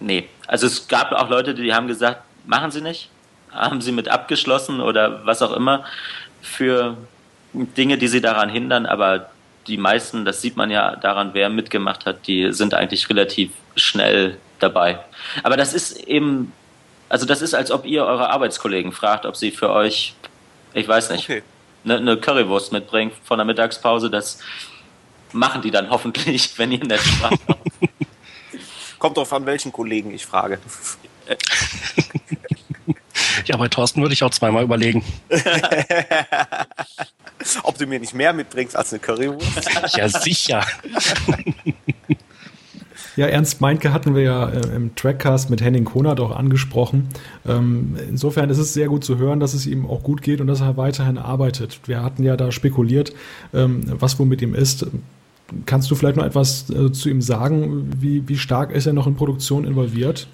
[0.00, 0.28] nee.
[0.46, 3.08] Also es gab auch Leute, die haben gesagt, machen Sie nicht
[3.56, 5.84] haben sie mit abgeschlossen oder was auch immer
[6.42, 6.96] für
[7.52, 9.30] Dinge, die sie daran hindern, aber
[9.66, 14.38] die meisten, das sieht man ja daran, wer mitgemacht hat, die sind eigentlich relativ schnell
[14.58, 14.98] dabei.
[15.42, 16.52] Aber das ist eben,
[17.08, 20.14] also das ist, als ob ihr eure Arbeitskollegen fragt, ob sie für euch,
[20.74, 21.42] ich weiß nicht, okay.
[21.84, 24.10] eine, eine Currywurst mitbringen von der Mittagspause.
[24.10, 24.38] Das
[25.32, 27.40] machen die dann hoffentlich, wenn ihr nett fragt.
[28.98, 30.58] Kommt drauf an, welchen Kollegen ich frage.
[33.46, 35.04] Ja, bei Thorsten würde ich auch zweimal überlegen.
[37.62, 39.96] Ob du mir nicht mehr mitbringst als eine Currywurst?
[39.96, 40.64] ja, sicher.
[43.16, 47.08] Ja, Ernst Meinke hatten wir ja äh, im Trackcast mit Henning Konert auch angesprochen.
[47.46, 50.48] Ähm, insofern ist es sehr gut zu hören, dass es ihm auch gut geht und
[50.48, 51.80] dass er weiterhin arbeitet.
[51.86, 53.14] Wir hatten ja da spekuliert,
[53.54, 54.86] ähm, was wohl mit ihm ist.
[55.64, 57.90] Kannst du vielleicht noch etwas äh, zu ihm sagen?
[57.98, 60.26] Wie, wie stark ist er noch in Produktion involviert?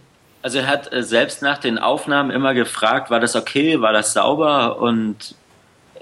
[0.43, 4.13] Also er hat äh, selbst nach den Aufnahmen immer gefragt, war das okay, war das
[4.13, 5.35] sauber und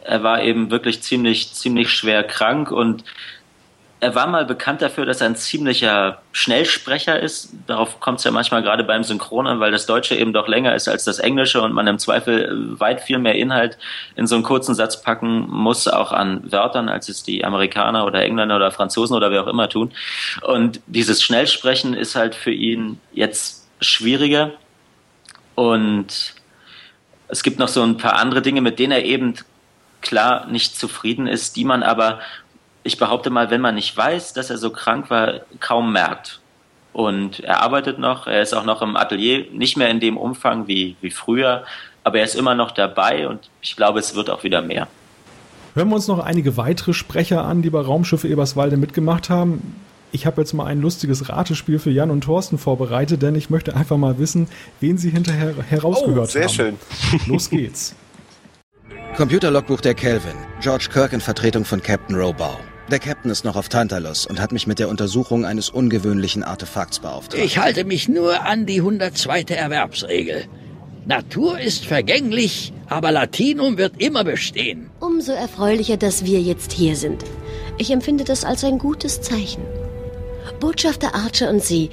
[0.02, 3.04] er war eben wirklich ziemlich, ziemlich schwer krank und
[4.02, 7.52] er war mal bekannt dafür, dass er ein ziemlicher Schnellsprecher ist.
[7.66, 10.74] Darauf kommt es ja manchmal gerade beim Synchron an, weil das Deutsche eben doch länger
[10.74, 13.76] ist als das Englische und man im Zweifel weit viel mehr Inhalt
[14.16, 18.22] in so einen kurzen Satz packen muss, auch an Wörtern, als es die Amerikaner oder
[18.22, 19.92] Engländer oder Franzosen oder wer auch immer tun.
[20.40, 24.52] Und dieses Schnellsprechen ist halt für ihn jetzt schwieriger.
[25.54, 26.34] Und
[27.28, 29.34] es gibt noch so ein paar andere Dinge, mit denen er eben
[30.00, 32.20] klar nicht zufrieden ist, die man aber,
[32.82, 36.40] ich behaupte mal, wenn man nicht weiß, dass er so krank war, kaum merkt.
[36.92, 40.66] Und er arbeitet noch, er ist auch noch im Atelier, nicht mehr in dem Umfang
[40.66, 41.64] wie, wie früher,
[42.02, 44.88] aber er ist immer noch dabei und ich glaube, es wird auch wieder mehr.
[45.74, 49.76] Hören wir uns noch einige weitere Sprecher an, die bei Raumschiffe Eberswalde mitgemacht haben
[50.12, 53.76] ich habe jetzt mal ein lustiges Ratespiel für Jan und Thorsten vorbereitet, denn ich möchte
[53.76, 54.48] einfach mal wissen,
[54.80, 56.48] wen sie hinterher herausgehört oh, sehr haben.
[56.48, 56.76] Sehr schön.
[57.26, 57.94] Los geht's.
[59.16, 60.36] Computerlogbuch der Kelvin.
[60.60, 62.58] George Kirk in Vertretung von Captain Robau.
[62.90, 66.98] Der Captain ist noch auf Tantalus und hat mich mit der Untersuchung eines ungewöhnlichen Artefakts
[66.98, 67.42] beauftragt.
[67.42, 69.42] Ich halte mich nur an die 102.
[69.42, 70.44] Erwerbsregel.
[71.06, 74.90] Natur ist vergänglich, aber Latinum wird immer bestehen.
[75.00, 77.24] Umso erfreulicher, dass wir jetzt hier sind.
[77.78, 79.62] Ich empfinde das als ein gutes Zeichen.
[80.60, 81.90] Botschafter Archer und Sie,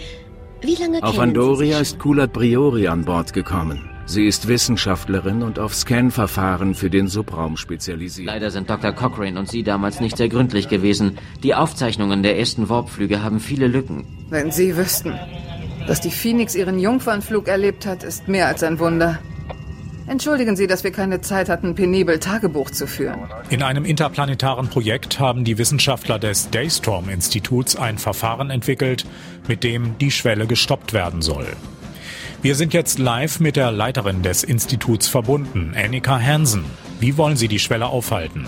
[0.62, 3.90] wie lange Auf Andoria ist Kulat Briori an Bord gekommen.
[4.06, 8.28] Sie ist Wissenschaftlerin und auf Scan-Verfahren für den Subraum spezialisiert.
[8.28, 8.92] Leider sind Dr.
[8.94, 11.18] Cochrane und Sie damals nicht sehr gründlich gewesen.
[11.44, 14.06] Die Aufzeichnungen der ersten Warpflüge haben viele Lücken.
[14.30, 15.14] Wenn Sie wüssten,
[15.88, 19.20] dass die Phoenix ihren Jungfernflug erlebt hat, ist mehr als ein Wunder.
[20.08, 23.20] Entschuldigen Sie, dass wir keine Zeit hatten, penibel Tagebuch zu führen.
[23.50, 29.06] In einem interplanetaren Projekt haben die Wissenschaftler des Daystrom-Instituts ein Verfahren entwickelt,
[29.50, 31.48] mit dem die Schwelle gestoppt werden soll.
[32.42, 36.64] Wir sind jetzt live mit der Leiterin des Instituts verbunden, Annika Hansen.
[37.02, 38.46] Wie wollen Sie die Schwelle aufhalten?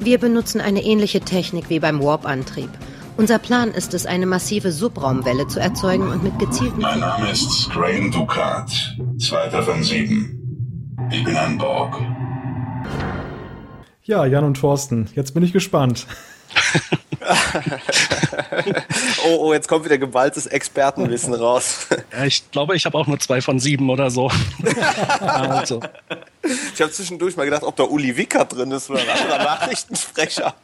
[0.00, 2.70] Wir benutzen eine ähnliche Technik wie beim Warp-Antrieb.
[3.18, 6.80] Unser Plan ist es, eine massive Subraumwelle zu erzeugen und mit gezielten...
[6.80, 10.43] Mein Name ist Crane Ducat, zweiter von sieben.
[11.10, 12.00] Ich bin an Borg.
[14.04, 16.06] Ja, Jan und Thorsten, jetzt bin ich gespannt.
[19.26, 21.86] oh, oh, jetzt kommt wieder geballtes Expertenwissen raus.
[22.12, 24.30] Ja, ich glaube, ich habe auch nur zwei von sieben oder so.
[25.20, 25.80] also.
[26.74, 30.54] Ich habe zwischendurch mal gedacht, ob da Uli Wicker drin ist oder ein anderer Nachrichtensprecher.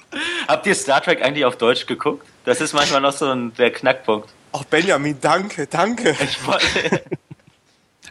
[0.47, 2.27] Habt ihr Star Trek eigentlich auf Deutsch geguckt?
[2.45, 4.29] Das ist manchmal noch so ein, der Knackpunkt.
[4.53, 6.17] Ach, Benjamin, danke, danke.
[6.23, 7.03] Ich wollte.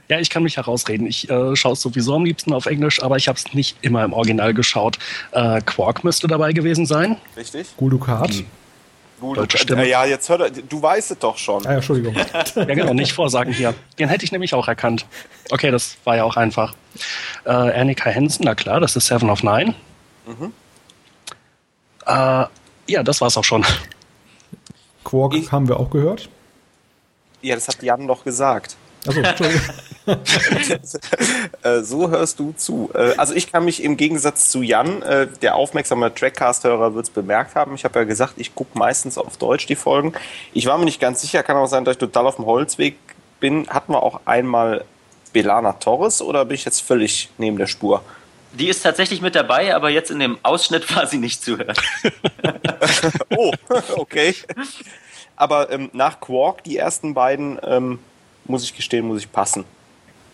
[0.10, 1.06] Ja, ich kann mich herausreden.
[1.06, 4.04] Ich äh, schaue es sowieso am liebsten auf Englisch, aber ich habe es nicht immer
[4.04, 4.98] im Original geschaut.
[5.32, 7.18] Äh, Quark müsste dabei gewesen sein.
[7.38, 7.68] Richtig.
[7.78, 8.34] Gulukat.
[8.34, 8.46] Die
[9.22, 9.88] Deutsche Stimme.
[9.88, 11.64] Ja, jetzt hör du weißt es doch schon.
[11.66, 12.16] Ah, ja, Entschuldigung.
[12.56, 13.76] ja, genau, nicht vorsagen hier.
[14.00, 15.06] Den hätte ich nämlich auch erkannt.
[15.52, 16.74] Okay, das war ja auch einfach.
[17.46, 19.76] Äh, Annika Hansen, na klar, das ist Seven of Nine.
[20.26, 20.54] Mhm.
[22.08, 22.46] Äh,
[22.88, 23.64] ja, das war's auch schon.
[25.04, 26.30] Quark ich, haben wir auch gehört.
[27.42, 28.76] Ja, das hat Jan noch gesagt.
[29.08, 29.62] Achso, Entschuldigung.
[31.62, 32.90] Äh, so hörst du zu.
[32.96, 37.12] Äh, also ich kann mich im Gegensatz zu Jan, äh, der aufmerksame Trackcast-Hörer wird es
[37.12, 40.14] bemerkt haben, ich habe ja gesagt, ich gucke meistens auf Deutsch die Folgen.
[40.54, 42.98] Ich war mir nicht ganz sicher, kann auch sein, dass ich total auf dem Holzweg
[43.40, 43.68] bin.
[43.70, 44.84] Hatten wir auch einmal
[45.34, 48.02] Belana Torres oder bin ich jetzt völlig neben der Spur?
[48.54, 51.76] Die ist tatsächlich mit dabei, aber jetzt in dem Ausschnitt war sie nicht zu hören.
[53.36, 53.52] oh,
[53.96, 54.34] okay.
[55.36, 58.00] Aber ähm, nach Quark, die ersten beiden, ähm,
[58.50, 59.66] muss ich gestehen, muss ich passen.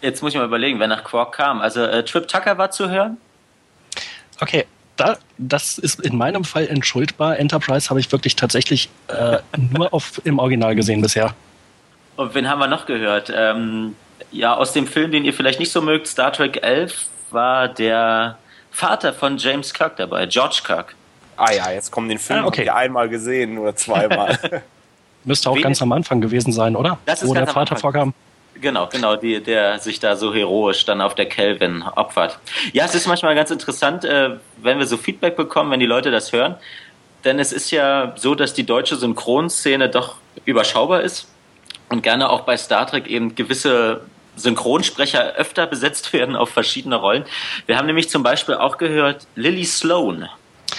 [0.01, 1.61] Jetzt muss ich mal überlegen, wer nach Quark kam.
[1.61, 3.17] Also äh, Trip Tucker war zu hören?
[4.39, 4.65] Okay,
[4.97, 7.37] da, das ist in meinem Fall entschuldbar.
[7.39, 11.33] Enterprise habe ich wirklich tatsächlich äh, nur auf, im Original gesehen bisher.
[12.15, 13.31] Und wen haben wir noch gehört?
[13.35, 13.95] Ähm,
[14.31, 18.37] ja, aus dem Film, den ihr vielleicht nicht so mögt, Star Trek 11, war der
[18.71, 20.95] Vater von James Kirk dabei, George Kirk.
[21.37, 22.69] Ah ja, jetzt kommen den Film ah, okay.
[22.69, 24.39] einmal gesehen oder zweimal.
[25.25, 25.63] Müsste auch Wenig.
[25.63, 26.97] ganz am Anfang gewesen sein, oder?
[27.05, 28.13] Das ist Wo der Vater vorkam.
[28.61, 32.39] Genau, genau, die, der sich da so heroisch dann auf der Kelvin opfert.
[32.71, 36.09] Ja, es ist manchmal ganz interessant, äh, wenn wir so Feedback bekommen, wenn die Leute
[36.09, 36.55] das hören.
[37.25, 40.15] Denn es ist ja so, dass die deutsche Synchronszene doch
[40.45, 41.27] überschaubar ist
[41.89, 44.01] und gerne auch bei Star Trek eben gewisse
[44.35, 47.25] Synchronsprecher öfter besetzt werden auf verschiedene Rollen.
[47.65, 50.29] Wir haben nämlich zum Beispiel auch gehört Lily Sloan.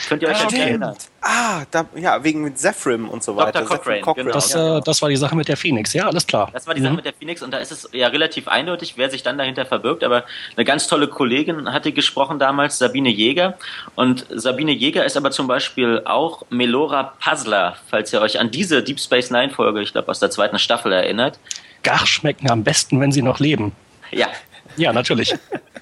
[0.09, 0.97] Könnt ihr euch ah, erinnern?
[1.20, 3.61] Ah, da, ja, wegen mit Zephrim und so weiter.
[3.61, 3.78] Dr.
[3.78, 4.24] Cochrane, Cochrane.
[4.24, 4.34] Genau.
[4.34, 6.51] Das, äh, das war die Sache mit der Phoenix, ja, alles klar.
[6.53, 6.97] Das war die Sache mhm.
[6.97, 10.05] mit der Phoenix und da ist es ja relativ eindeutig, wer sich dann dahinter verbirgt.
[10.05, 10.24] Aber
[10.57, 13.59] eine ganz tolle Kollegin hatte gesprochen damals, Sabine Jäger.
[13.94, 18.82] Und Sabine Jäger ist aber zum Beispiel auch Melora Puzzler, falls ihr euch an diese
[18.82, 21.38] Deep Space Nine Folge, ich glaube aus der zweiten Staffel erinnert.
[21.82, 23.72] Gar schmecken am besten, wenn sie noch leben.
[24.11, 24.28] Ja.
[24.77, 25.35] Ja, natürlich.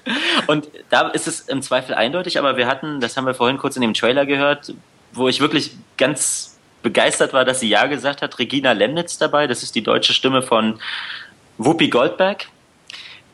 [0.47, 3.75] Und da ist es im Zweifel eindeutig, aber wir hatten, das haben wir vorhin kurz
[3.75, 4.73] in dem Trailer gehört,
[5.13, 8.37] wo ich wirklich ganz begeistert war, dass sie Ja gesagt hat.
[8.37, 10.79] Regina Lemnitz dabei, das ist die deutsche Stimme von
[11.57, 12.47] Whoopi Goldberg,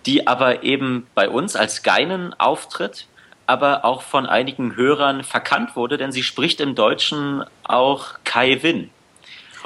[0.05, 3.07] die aber eben bei uns als Geinen auftritt,
[3.47, 8.89] aber auch von einigen Hörern verkannt wurde, denn sie spricht im Deutschen auch Kai Win.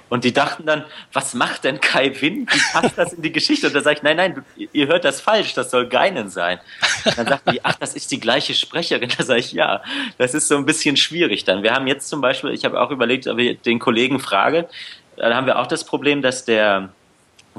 [0.09, 2.47] Und die dachten dann, was macht denn Kai Winn?
[2.51, 3.67] Wie passt das in die Geschichte?
[3.67, 6.59] Und da sage ich, nein, nein, ihr hört das falsch, das soll Geinen sein.
[7.05, 9.09] Und dann sagten die, ach, das ist die gleiche Sprecherin.
[9.17, 9.81] Da sage ich, ja,
[10.17, 11.63] das ist so ein bisschen schwierig dann.
[11.63, 14.67] Wir haben jetzt zum Beispiel, ich habe auch überlegt, ob ich den Kollegen frage,
[15.15, 16.89] da haben wir auch das Problem, dass der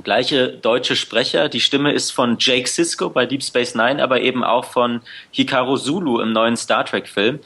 [0.03, 4.44] gleiche deutsche Sprecher, die Stimme ist von Jake Sisko bei Deep Space Nine, aber eben
[4.44, 7.40] auch von Hikaru Zulu im neuen Star Trek Film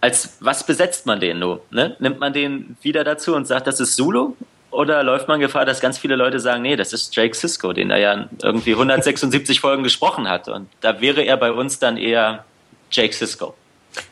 [0.00, 1.62] als was besetzt man den nur?
[1.70, 1.96] Ne?
[1.98, 4.34] Nimmt man den wieder dazu und sagt, das ist Zulu?
[4.70, 7.90] Oder läuft man Gefahr, dass ganz viele Leute sagen, nee, das ist Jake Sisko, den
[7.90, 10.48] er ja irgendwie 176 Folgen gesprochen hat.
[10.48, 12.44] Und da wäre er bei uns dann eher
[12.90, 13.54] Jake Sisko.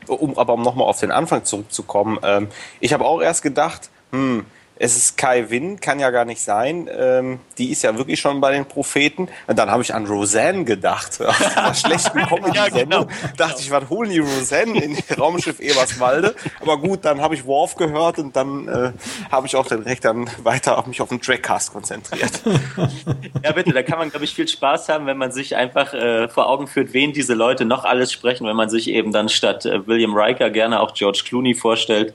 [0.07, 2.49] Um, aber um nochmal auf den Anfang zurückzukommen, ähm,
[2.81, 4.47] ich habe auch erst gedacht, hm,
[4.79, 6.89] es ist Kai Winn, kann ja gar nicht sein.
[6.95, 9.29] Ähm, die ist ja wirklich schon bei den Propheten.
[9.47, 11.19] Und dann habe ich an Roseanne gedacht.
[11.27, 12.55] Aus einer schlechten Comedy-Sendung.
[12.55, 13.07] ja, genau.
[13.37, 16.35] Dachte ich, was holen die Roseanne in Raumschiff Eberswalde?
[16.61, 18.93] Aber gut, dann habe ich Worf gehört und dann äh,
[19.31, 22.43] habe ich auch direkt dann weiter auf mich auf den Trackcast konzentriert.
[23.43, 26.29] ja, bitte, da kann man, glaube ich, viel Spaß haben, wenn man sich einfach äh,
[26.29, 29.65] vor Augen führt, wen diese Leute noch alles sprechen, wenn man sich eben dann statt
[29.65, 32.15] äh, William Riker gerne auch George Clooney vorstellt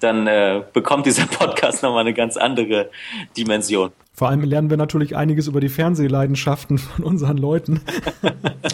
[0.00, 2.90] dann äh, bekommt dieser Podcast nochmal eine ganz andere
[3.36, 3.92] Dimension.
[4.14, 7.80] Vor allem lernen wir natürlich einiges über die Fernsehleidenschaften von unseren Leuten.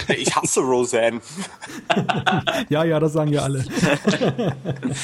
[0.09, 1.21] Ich hasse Roseanne.
[2.69, 3.65] ja, ja, das sagen ja alle.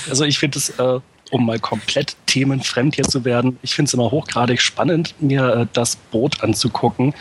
[0.08, 1.00] Also ich finde es, äh,
[1.30, 5.66] um mal komplett themenfremd hier zu werden, ich finde es immer hochgradig spannend, mir äh,
[5.72, 7.14] das Boot anzugucken.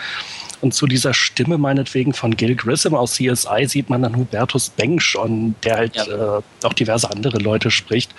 [0.61, 4.99] Und zu dieser Stimme meinetwegen von Gil Grissom aus CSI sieht man dann Hubertus Beng
[4.99, 6.37] schon, der halt ja.
[6.37, 8.13] äh, auch diverse andere Leute spricht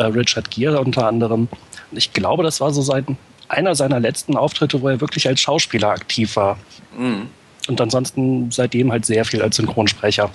[0.00, 1.48] äh, Richard Gere unter anderem.
[1.92, 5.90] Ich glaube, das war so sein, einer seiner letzten Auftritte, wo er wirklich als Schauspieler
[5.90, 6.58] aktiv war.
[6.96, 7.26] Mhm.
[7.68, 10.30] Und ansonsten seitdem halt sehr viel als Synchronsprecher.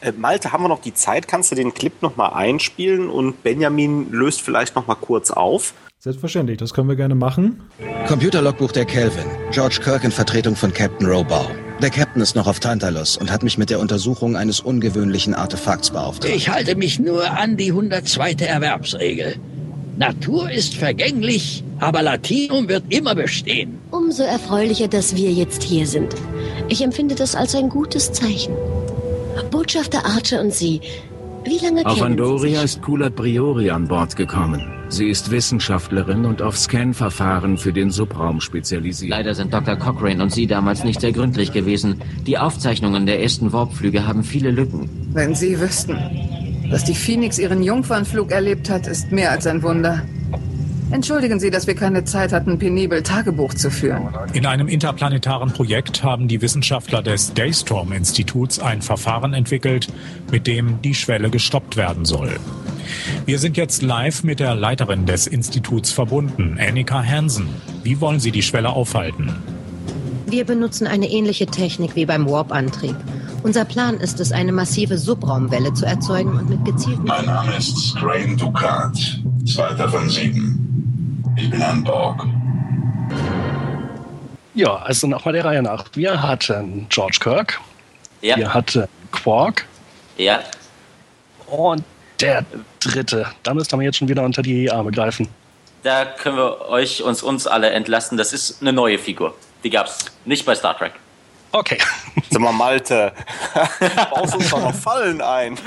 [0.00, 1.28] Äh, Malte, haben wir noch die Zeit?
[1.28, 5.74] Kannst du den Clip noch mal einspielen und Benjamin löst vielleicht noch mal kurz auf?
[5.98, 7.62] Selbstverständlich, das können wir gerne machen.
[8.08, 9.24] Computerlogbuch der Kelvin.
[9.52, 11.46] George Kirk in Vertretung von Captain Robau.
[11.82, 15.90] Der Captain ist noch auf Tantalus und hat mich mit der Untersuchung eines ungewöhnlichen Artefakts
[15.90, 16.32] beauftragt.
[16.32, 18.34] Ich halte mich nur an die 102.
[18.34, 19.34] Erwerbsregel.
[19.98, 23.80] Natur ist vergänglich, aber Latinum wird immer bestehen.
[23.90, 26.14] Umso erfreulicher, dass wir jetzt hier sind.
[26.68, 28.54] Ich empfinde das als ein gutes Zeichen.
[29.50, 30.80] Botschafter Archer und Sie,
[31.44, 34.81] wie lange Auf Andoria ist Kulat Briori an Bord gekommen.
[34.92, 39.10] Sie ist Wissenschaftlerin und auf Scan-Verfahren für den Subraum spezialisiert.
[39.10, 39.74] Leider sind Dr.
[39.76, 42.02] Cochrane und Sie damals nicht sehr gründlich gewesen.
[42.26, 44.90] Die Aufzeichnungen der ersten Warpflüge haben viele Lücken.
[45.14, 45.96] Wenn Sie wüssten,
[46.70, 50.02] dass die Phoenix ihren Jungfernflug erlebt hat, ist mehr als ein Wunder.
[50.90, 54.08] Entschuldigen Sie, dass wir keine Zeit hatten, penibel Tagebuch zu führen.
[54.34, 59.88] In einem interplanetaren Projekt haben die Wissenschaftler des Daystrom-Instituts ein Verfahren entwickelt,
[60.30, 62.38] mit dem die Schwelle gestoppt werden soll.
[63.26, 67.48] Wir sind jetzt live mit der Leiterin des Instituts verbunden, Annika Hansen.
[67.82, 69.34] Wie wollen Sie die Schwelle aufhalten?
[70.26, 72.96] Wir benutzen eine ähnliche Technik wie beim Warp-Antrieb.
[73.42, 77.04] Unser Plan ist es, eine massive Subraumwelle zu erzeugen und mit gezielten...
[77.04, 78.96] Mein Name ist Strain Ducat,
[79.44, 81.24] zweiter von sieben.
[81.36, 82.24] Ich bin an Borg.
[84.54, 85.86] Ja, also nochmal der Reihe nach.
[85.94, 87.60] Wir hatten George Kirk.
[88.20, 88.36] Ja.
[88.36, 89.66] Wir hatten Quark.
[90.18, 90.40] Ja.
[91.46, 91.82] Und
[92.22, 92.44] der
[92.80, 93.26] dritte.
[93.42, 95.28] Da müsste man jetzt schon wieder unter die Arme greifen.
[95.82, 98.16] Da können wir euch uns, uns alle entlassen.
[98.16, 99.34] Das ist eine neue Figur.
[99.64, 100.92] Die gab's nicht bei Star Trek.
[101.54, 101.76] Okay.
[102.30, 103.12] Sag mal, Malte,
[104.10, 105.58] baust uns doch noch Fallen ein.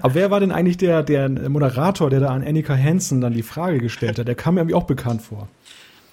[0.00, 3.42] Aber wer war denn eigentlich der, der Moderator, der da an Annika Hansen dann die
[3.42, 4.28] Frage gestellt hat?
[4.28, 5.48] Der kam mir irgendwie auch bekannt vor.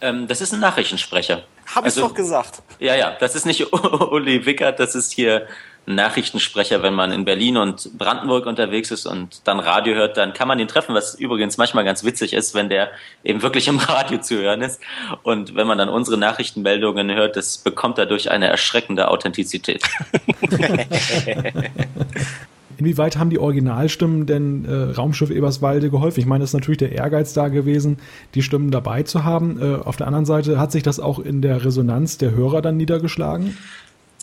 [0.01, 1.43] Ähm, das ist ein Nachrichtensprecher.
[1.73, 2.61] Hab ich doch gesagt.
[2.79, 3.71] Ja, ja, das ist nicht
[4.11, 5.47] Uli Wickert, das ist hier
[5.85, 10.47] Nachrichtensprecher, wenn man in Berlin und Brandenburg unterwegs ist und dann Radio hört, dann kann
[10.47, 12.89] man ihn treffen, was übrigens manchmal ganz witzig ist, wenn der
[13.23, 14.79] eben wirklich im Radio zu hören ist.
[15.23, 19.83] Und wenn man dann unsere Nachrichtenmeldungen hört, das bekommt dadurch eine erschreckende Authentizität.
[22.79, 26.21] Inwieweit haben die Originalstimmen denn äh, Raumschiff Eberswalde geholfen?
[26.21, 27.97] Ich meine, es ist natürlich der Ehrgeiz da gewesen,
[28.35, 29.59] die Stimmen dabei zu haben.
[29.61, 32.77] Äh, auf der anderen Seite hat sich das auch in der Resonanz der Hörer dann
[32.77, 33.57] niedergeschlagen?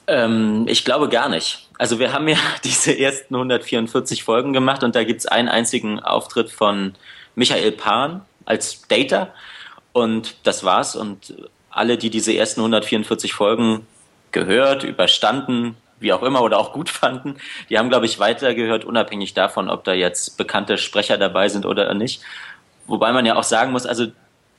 [0.06, 1.68] Ähm, ich glaube gar nicht.
[1.78, 6.50] Also wir haben ja diese ersten 144 Folgen gemacht und da gibt's einen einzigen Auftritt
[6.50, 6.94] von
[7.34, 9.28] Michael Pan als Data
[9.92, 10.96] und das war's.
[10.96, 11.34] Und
[11.70, 13.86] alle, die diese ersten 144 Folgen
[14.32, 17.36] gehört, überstanden, wie auch immer oder auch gut fanden,
[17.68, 21.92] die haben, glaube ich, weitergehört, unabhängig davon, ob da jetzt bekannte Sprecher dabei sind oder
[21.94, 22.22] nicht.
[22.86, 24.06] Wobei man ja auch sagen muss, also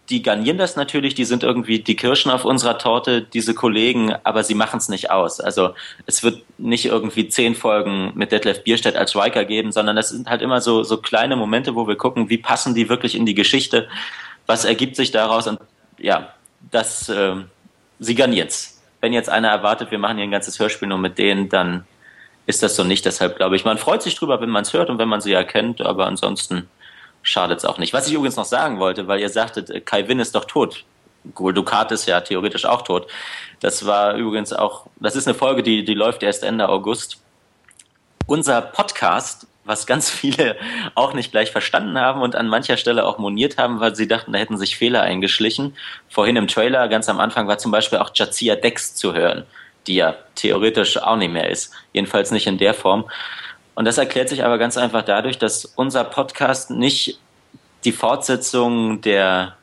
[0.09, 4.43] die garnieren das natürlich, die sind irgendwie die Kirschen auf unserer Torte, diese Kollegen, aber
[4.43, 5.41] sie machen es nicht aus.
[5.41, 5.73] Also
[6.05, 10.29] es wird nicht irgendwie zehn Folgen mit Detlef Bierstedt als Riker geben, sondern das sind
[10.29, 13.33] halt immer so, so kleine Momente, wo wir gucken, wie passen die wirklich in die
[13.33, 13.89] Geschichte,
[14.45, 15.59] was ergibt sich daraus und
[15.97, 16.33] ja,
[16.71, 17.35] das, äh,
[17.99, 18.81] sie garniert's.
[19.01, 21.85] Wenn jetzt einer erwartet, wir machen hier ein ganzes Hörspiel nur mit denen, dann
[22.45, 23.05] ist das so nicht.
[23.05, 25.33] Deshalb glaube ich, man freut sich drüber, wenn man es hört und wenn man sie
[25.33, 26.69] erkennt, aber ansonsten
[27.27, 27.93] schadet es auch nicht.
[27.93, 30.85] Was ich übrigens noch sagen wollte, weil ihr sagtet, äh, Kai Winn ist doch tot.
[31.35, 33.07] Gul Dukat ist ja theoretisch auch tot.
[33.59, 37.17] Das war übrigens auch, das ist eine Folge, die, die läuft erst Ende August.
[38.27, 40.55] Unser Podcast, was ganz viele
[40.95, 44.31] auch nicht gleich verstanden haben und an mancher Stelle auch moniert haben, weil sie dachten,
[44.31, 45.75] da hätten sich Fehler eingeschlichen.
[46.07, 49.43] Vorhin im Trailer, ganz am Anfang, war zum Beispiel auch Jazia Dex zu hören,
[49.85, 51.73] die ja theoretisch auch nicht mehr ist.
[51.91, 53.09] Jedenfalls nicht in der Form.
[53.77, 57.19] Und das erklärt sich aber ganz einfach dadurch, dass unser Podcast nicht
[57.85, 59.55] die Fortsetzung der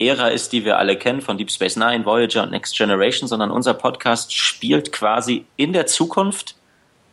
[0.00, 3.52] Ära ist, die wir alle kennen, von Deep Space Nine, Voyager und Next Generation, sondern
[3.52, 6.56] unser Podcast spielt quasi in der Zukunft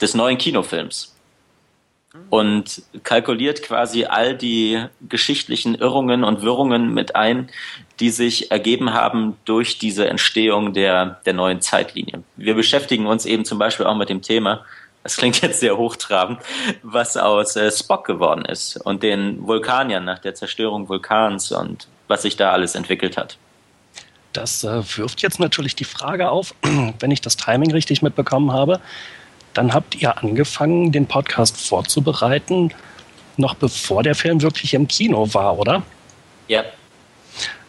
[0.01, 1.16] des neuen Kinofilms
[2.32, 7.51] und kalkuliert quasi all die geschichtlichen Irrungen und Wirrungen mit ein,
[7.99, 12.24] die sich ergeben haben durch diese Entstehung der, der neuen Zeitlinie.
[12.36, 14.66] Wir beschäftigen uns eben zum Beispiel auch mit dem Thema,
[15.08, 16.41] das klingt jetzt sehr hochtrabend,
[16.84, 22.24] was aus äh, Spock geworden ist und den Vulkaniern nach der Zerstörung Vulkans und was
[22.24, 23.38] sich da alles entwickelt hat.
[24.34, 26.53] Das äh, wirft jetzt natürlich die Frage auf,
[26.99, 28.82] wenn ich das Timing richtig mitbekommen habe,
[29.53, 32.74] dann habt ihr angefangen, den Podcast vorzubereiten,
[33.38, 35.84] noch bevor der Film wirklich im Kino war, oder?
[36.49, 36.66] Ja.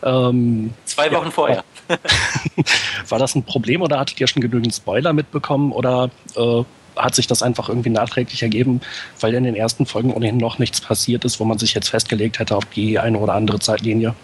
[0.03, 1.30] Ähm, Zwei Wochen ja.
[1.30, 1.64] vorher.
[3.09, 6.64] war das ein Problem oder hattet ihr schon genügend Spoiler mitbekommen oder äh,
[6.99, 8.80] hat sich das einfach irgendwie nachträglich ergeben,
[9.20, 12.38] weil in den ersten Folgen ohnehin noch nichts passiert ist, wo man sich jetzt festgelegt
[12.38, 14.14] hätte auf die eine oder andere Zeitlinie.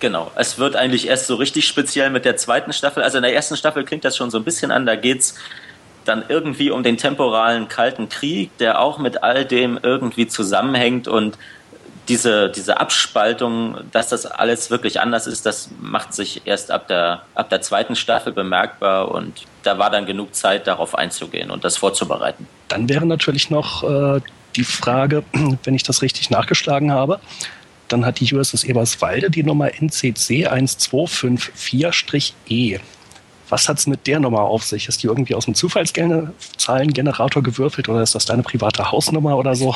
[0.00, 3.02] Genau, es wird eigentlich erst so richtig speziell mit der zweiten Staffel.
[3.02, 5.36] Also in der ersten Staffel klingt das schon so ein bisschen an, da geht's
[6.04, 11.38] dann irgendwie um den temporalen Kalten Krieg, der auch mit all dem irgendwie zusammenhängt und
[12.08, 17.22] diese, diese Abspaltung, dass das alles wirklich anders ist, das macht sich erst ab der,
[17.34, 21.78] ab der zweiten Staffel bemerkbar und da war dann genug Zeit, darauf einzugehen und das
[21.78, 22.46] vorzubereiten.
[22.68, 24.20] Dann wäre natürlich noch äh,
[24.56, 25.24] die Frage,
[25.64, 27.20] wenn ich das richtig nachgeschlagen habe,
[27.88, 32.80] dann hat die USS Eberswalde die Nummer NCC 1254-E.
[33.48, 34.88] Was hat es mit der Nummer auf sich?
[34.88, 39.74] Ist die irgendwie aus dem Zufallszahlengenerator gewürfelt oder ist das deine private Hausnummer oder so?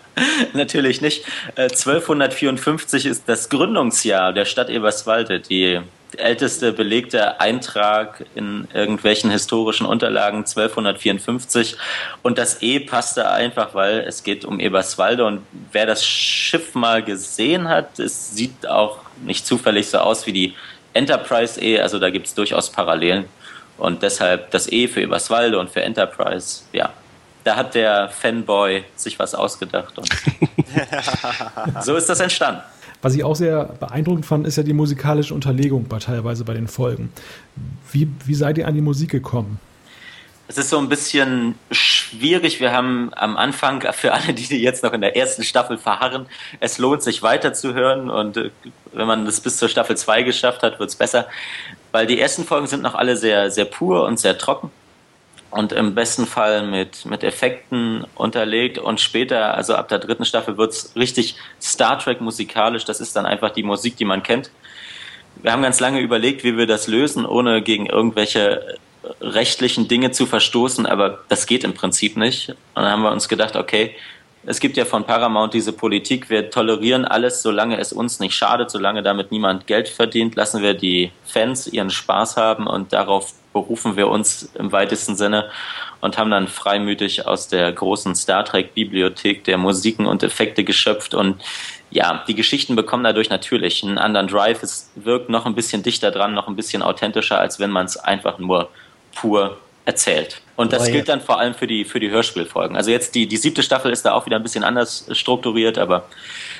[0.52, 1.24] Natürlich nicht.
[1.56, 5.40] Äh, 1254 ist das Gründungsjahr der Stadt Eberswalde.
[5.40, 5.80] Die
[6.18, 11.76] älteste belegte Eintrag in irgendwelchen historischen Unterlagen 1254
[12.22, 15.40] und das E passte einfach, weil es geht um Eberswalde und
[15.72, 20.54] wer das Schiff mal gesehen hat, es sieht auch nicht zufällig so aus wie die
[20.94, 23.26] Enterprise E, also da gibt es durchaus Parallelen
[23.76, 26.90] und deshalb das E für Eberswalde und für Enterprise, ja.
[27.42, 30.08] Da hat der Fanboy sich was ausgedacht und
[31.82, 32.62] so ist das entstanden.
[33.02, 36.68] Was ich auch sehr beeindruckend fand, ist ja die musikalische Unterlegung bei teilweise bei den
[36.68, 37.12] Folgen.
[37.92, 39.60] Wie, wie seid ihr an die Musik gekommen?
[40.46, 42.60] Es ist so ein bisschen schwierig.
[42.60, 46.26] Wir haben am Anfang, für alle, die jetzt noch in der ersten Staffel verharren,
[46.60, 48.50] es lohnt sich weiterzuhören und äh,
[48.92, 51.26] wenn man das bis zur Staffel 2 geschafft hat, wird es besser.
[51.92, 54.70] Weil die ersten Folgen sind noch alle sehr, sehr pur und sehr trocken
[55.54, 60.58] und im besten Fall mit, mit Effekten unterlegt und später, also ab der dritten Staffel,
[60.58, 62.84] wird es richtig Star Trek musikalisch.
[62.84, 64.50] Das ist dann einfach die Musik, die man kennt.
[65.42, 68.78] Wir haben ganz lange überlegt, wie wir das lösen, ohne gegen irgendwelche
[69.20, 72.50] rechtlichen Dinge zu verstoßen, aber das geht im Prinzip nicht.
[72.50, 73.94] Und dann haben wir uns gedacht, okay,
[74.46, 78.70] es gibt ja von Paramount diese Politik, wir tolerieren alles, solange es uns nicht schadet,
[78.70, 83.96] solange damit niemand Geld verdient, lassen wir die Fans ihren Spaß haben und darauf berufen
[83.96, 85.50] wir uns im weitesten Sinne
[86.00, 91.14] und haben dann freimütig aus der großen Star Trek Bibliothek der Musiken und Effekte geschöpft
[91.14, 91.42] und
[91.90, 94.64] ja, die Geschichten bekommen dadurch natürlich einen anderen Drive.
[94.64, 97.96] Es wirkt noch ein bisschen dichter dran, noch ein bisschen authentischer, als wenn man es
[97.96, 98.68] einfach nur
[99.14, 100.40] pur erzählt.
[100.56, 102.76] Und das gilt dann vor allem für die, für die Hörspielfolgen.
[102.76, 106.06] Also jetzt die, die siebte Staffel ist da auch wieder ein bisschen anders strukturiert, aber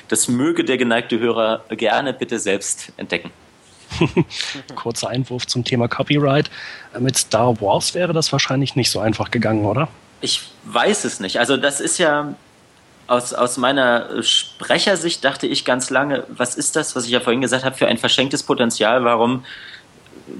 [0.09, 3.31] das möge der geneigte Hörer gerne bitte selbst entdecken.
[4.75, 6.49] Kurzer Einwurf zum Thema Copyright.
[6.93, 9.87] Äh, mit Star Wars wäre das wahrscheinlich nicht so einfach gegangen, oder?
[10.21, 11.39] Ich weiß es nicht.
[11.39, 12.35] Also das ist ja
[13.07, 17.41] aus, aus meiner Sprechersicht dachte ich ganz lange, was ist das, was ich ja vorhin
[17.41, 19.03] gesagt habe, für ein verschenktes Potenzial?
[19.03, 19.45] Warum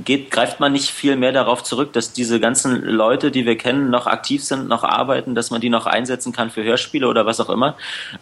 [0.04, 3.90] geht, greift man nicht viel mehr darauf zurück, dass diese ganzen Leute, die wir kennen,
[3.90, 7.40] noch aktiv sind, noch arbeiten, dass man die noch einsetzen kann für Hörspiele oder was
[7.40, 7.76] auch immer.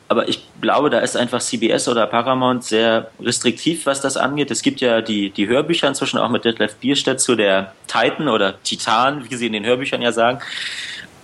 [0.08, 4.52] Aber ich glaube, da ist einfach CBS oder Paramount sehr restriktiv, was das angeht.
[4.52, 8.62] Es gibt ja die, die Hörbücher inzwischen auch mit Detlef Bierstedt zu der Titan oder
[8.64, 10.40] Titan, wie sie in den Hörbüchern ja sagen.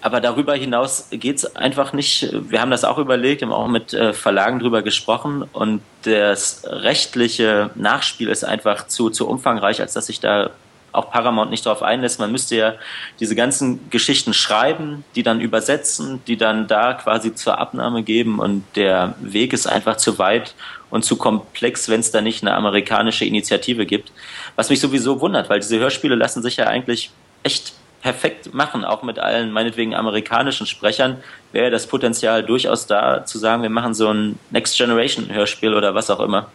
[0.01, 2.33] Aber darüber hinaus geht es einfach nicht.
[2.49, 7.69] Wir haben das auch überlegt, haben auch mit äh, Verlagen drüber gesprochen und das rechtliche
[7.75, 10.51] Nachspiel ist einfach zu, zu umfangreich, als dass sich da
[10.91, 12.19] auch Paramount nicht darauf einlässt.
[12.19, 12.73] Man müsste ja
[13.19, 18.63] diese ganzen Geschichten schreiben, die dann übersetzen, die dann da quasi zur Abnahme geben und
[18.75, 20.55] der Weg ist einfach zu weit
[20.89, 24.11] und zu komplex, wenn es da nicht eine amerikanische Initiative gibt.
[24.55, 27.11] Was mich sowieso wundert, weil diese Hörspiele lassen sich ja eigentlich
[27.43, 31.17] echt perfekt machen, auch mit allen meinetwegen amerikanischen Sprechern,
[31.51, 35.95] wäre das Potenzial durchaus da, zu sagen, wir machen so ein Next Generation Hörspiel oder
[35.95, 36.49] was auch immer.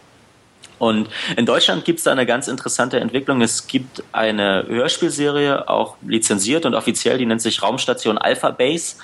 [0.77, 3.41] Und in Deutschland gibt es da eine ganz interessante Entwicklung.
[3.41, 8.97] Es gibt eine Hörspielserie, auch lizenziert und offiziell, die nennt sich Raumstation Alpha Base.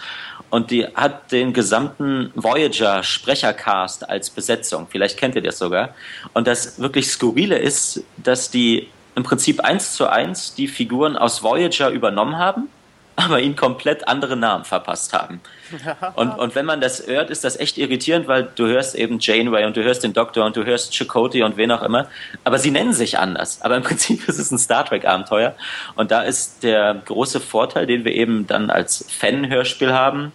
[0.50, 4.88] Und die hat den gesamten Voyager Sprechercast als Besetzung.
[4.90, 5.96] Vielleicht kennt ihr das sogar.
[6.34, 11.44] Und das wirklich Skurrile ist, dass die im Prinzip eins zu eins die Figuren aus
[11.44, 12.70] Voyager übernommen haben,
[13.16, 15.42] aber ihnen komplett andere Namen verpasst haben.
[16.16, 19.64] Und, und wenn man das hört, ist das echt irritierend, weil du hörst eben Janeway
[19.66, 22.08] und du hörst den Doktor und du hörst Chakotay und wen auch immer,
[22.44, 23.62] aber sie nennen sich anders.
[23.62, 25.56] Aber im Prinzip ist es ein Star Trek-Abenteuer.
[25.96, 30.34] Und da ist der große Vorteil, den wir eben dann als Fan-Hörspiel haben,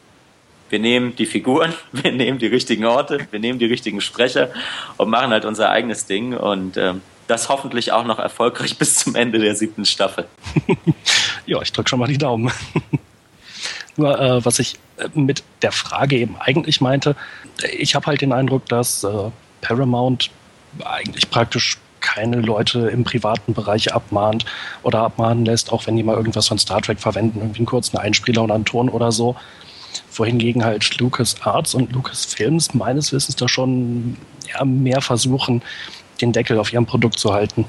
[0.69, 4.51] wir nehmen die Figuren, wir nehmen die richtigen Orte, wir nehmen die richtigen Sprecher
[4.97, 6.35] und machen halt unser eigenes Ding.
[6.35, 10.27] Und ähm, das hoffentlich auch noch erfolgreich bis zum Ende der siebten Staffel.
[11.47, 12.53] ja, ich drücke schon mal die Daumen.
[13.97, 17.17] Nur äh, was ich äh, mit der Frage eben eigentlich meinte,
[17.79, 19.31] ich habe halt den Eindruck, dass äh,
[19.63, 20.31] Paramount
[20.85, 24.45] eigentlich praktisch keine Leute im privaten Bereich abmahnt
[24.83, 27.99] oder abmahnen lässt, auch wenn die mal irgendwas von Star Trek verwenden, irgendwie einen kurzen
[27.99, 29.35] Einspieler oder einen Ton oder so.
[30.13, 34.19] Wohingegen halt Lucas Arts und Lucas Films meines Wissens da schon
[34.53, 35.63] ja, mehr versuchen,
[36.21, 37.67] den Deckel auf ihrem Produkt zu halten.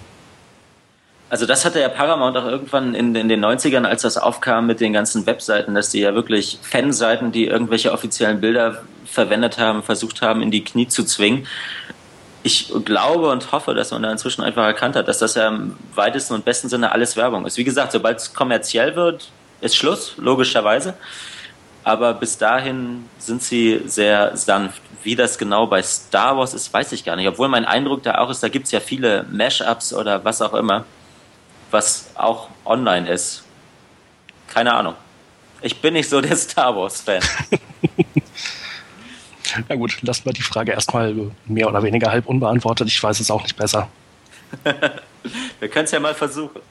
[1.29, 4.79] Also das hatte ja Paramount auch irgendwann in, in, den 90ern, als das aufkam mit
[4.79, 10.21] den ganzen Webseiten, dass die ja wirklich Fanseiten, die irgendwelche offiziellen Bilder verwendet haben, versucht
[10.21, 11.45] haben, in die Knie zu zwingen.
[12.43, 15.75] Ich glaube und hoffe, dass man da inzwischen einfach erkannt hat, dass das ja im
[15.95, 17.57] weitesten und besten Sinne alles Werbung ist.
[17.57, 19.29] Wie gesagt, sobald es kommerziell wird,
[19.59, 20.93] ist Schluss, logischerweise.
[21.87, 24.81] Aber bis dahin sind sie sehr sanft.
[25.03, 27.29] Wie das genau bei Star Wars ist, weiß ich gar nicht.
[27.29, 30.53] Obwohl mein Eindruck da auch ist, da gibt es ja viele Mashups oder was auch
[30.53, 30.83] immer,
[31.71, 33.45] was auch online ist.
[34.49, 34.95] Keine Ahnung.
[35.61, 37.23] Ich bin nicht so der Star Wars-Fan.
[39.69, 41.15] Na gut, lassen wir die Frage erstmal
[41.45, 42.89] mehr oder weniger halb unbeantwortet.
[42.89, 43.87] Ich weiß es auch nicht besser.
[45.59, 46.61] Wir können es ja mal versuchen.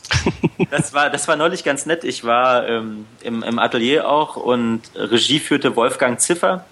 [0.71, 2.05] Das war, das war neulich ganz nett.
[2.05, 6.65] Ich war ähm, im, im Atelier auch und Regie führte Wolfgang Ziffer,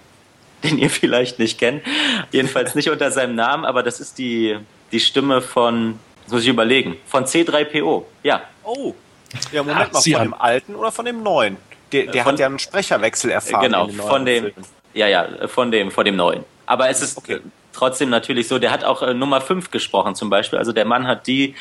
[0.63, 1.83] den ihr vielleicht nicht kennt.
[2.31, 4.57] Jedenfalls nicht unter seinem Namen, aber das ist die,
[4.91, 8.03] die Stimme von, das muss ich überlegen, von C3PO.
[8.23, 8.41] Ja.
[8.63, 8.93] Oh.
[9.51, 11.57] Ja, Moment Ach, mal, von dem alten oder von dem neuen?
[11.91, 13.63] Der, der von, hat ja einen Sprecherwechsel erfahren.
[13.63, 14.65] Genau, von dem, Filmen.
[14.93, 16.43] ja, ja, von dem, von dem neuen.
[16.65, 17.41] Aber es ist okay.
[17.75, 20.59] Trotzdem natürlich so, der hat auch äh, Nummer 5 gesprochen zum Beispiel.
[20.59, 21.55] Also der Mann hat die,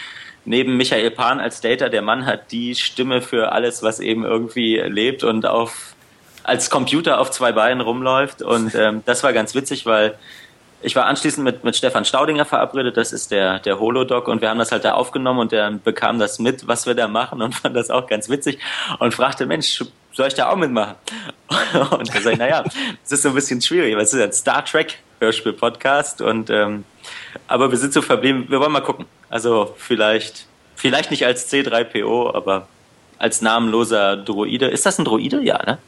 [0.45, 4.77] neben Michael Pan als Data, der Mann hat die Stimme für alles, was eben irgendwie
[4.79, 5.95] lebt und auf
[6.43, 8.43] als Computer auf zwei Beinen rumläuft.
[8.43, 10.19] Und ähm, das war ganz witzig, weil
[10.85, 14.51] ich war anschließend mit, mit Stefan Staudinger verabredet, das ist der, der Holodoc, und wir
[14.51, 17.55] haben das halt da aufgenommen und der bekam das mit, was wir da machen und
[17.55, 18.59] fand das auch ganz witzig
[18.99, 20.95] und fragte, Mensch, soll ich da auch mitmachen?
[21.91, 24.65] Und sage ich, naja, das ist so ein bisschen schwierig, weil es ist ein Star
[24.65, 26.85] Trek Hörspiel-Podcast und ähm,
[27.49, 29.07] aber wir sind so verblieben, wir wollen mal gucken.
[29.29, 30.47] Also vielleicht,
[30.77, 32.69] vielleicht nicht als C3PO, aber
[33.19, 34.67] als namenloser Droide.
[34.67, 35.43] Ist das ein Droide?
[35.43, 35.79] Ja, ne?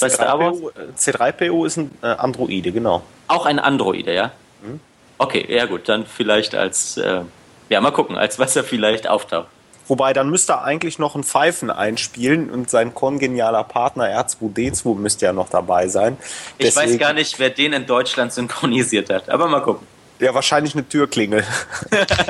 [0.00, 0.58] Bei Star Wars?
[0.96, 3.02] C3PO ist ein äh, Androide, genau.
[3.28, 4.32] Auch ein Androide, ja?
[4.62, 4.80] Mhm.
[5.18, 7.22] Okay, ja gut, dann vielleicht als, äh,
[7.68, 9.48] ja, mal gucken, als was er vielleicht auftaucht.
[9.88, 15.26] Wobei, dann müsste er eigentlich noch ein Pfeifen einspielen und sein kongenialer Partner R2D2 müsste
[15.26, 16.16] ja noch dabei sein.
[16.58, 19.86] Ich Deswegen, weiß gar nicht, wer den in Deutschland synchronisiert hat, aber mal gucken.
[20.20, 21.44] Ja, wahrscheinlich eine Türklingel.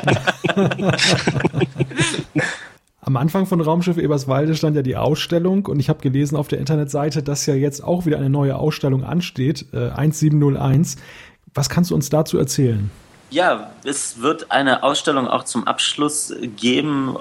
[3.04, 6.60] Am Anfang von Raumschiff Eberswalde stand ja die Ausstellung und ich habe gelesen auf der
[6.60, 10.96] Internetseite, dass ja jetzt auch wieder eine neue Ausstellung ansteht, äh, 1701.
[11.52, 12.90] Was kannst du uns dazu erzählen?
[13.32, 17.16] Ja, es wird eine Ausstellung auch zum Abschluss geben.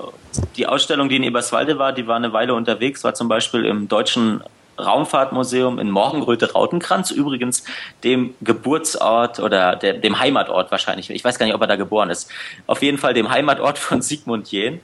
[0.58, 3.88] Die Ausstellung, die in Eberswalde war, die war eine Weile unterwegs, war zum Beispiel im
[3.88, 4.44] Deutschen
[4.78, 7.64] Raumfahrtmuseum in Morgenröte-Rautenkranz, übrigens
[8.04, 11.10] dem Geburtsort oder der, dem Heimatort wahrscheinlich.
[11.10, 12.30] Ich weiß gar nicht, ob er da geboren ist.
[12.68, 14.82] Auf jeden Fall dem Heimatort von Sigmund Jähn.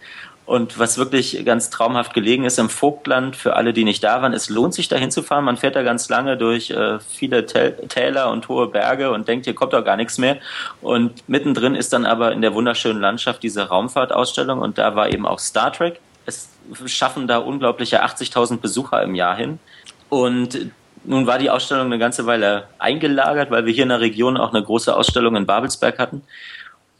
[0.47, 4.31] Und was wirklich ganz traumhaft gelegen ist im Vogtland, für alle, die nicht da waren,
[4.31, 5.43] es lohnt sich da hinzufahren.
[5.43, 9.53] Man fährt da ganz lange durch äh, viele Täler und hohe Berge und denkt, hier
[9.53, 10.37] kommt doch gar nichts mehr.
[10.81, 15.25] Und mittendrin ist dann aber in der wunderschönen Landschaft diese Raumfahrtausstellung und da war eben
[15.25, 15.99] auch Star Trek.
[16.25, 16.47] Es
[16.85, 19.59] schaffen da unglaubliche 80.000 Besucher im Jahr hin.
[20.07, 20.71] Und
[21.03, 24.53] nun war die Ausstellung eine ganze Weile eingelagert, weil wir hier in der Region auch
[24.53, 26.21] eine große Ausstellung in Babelsberg hatten.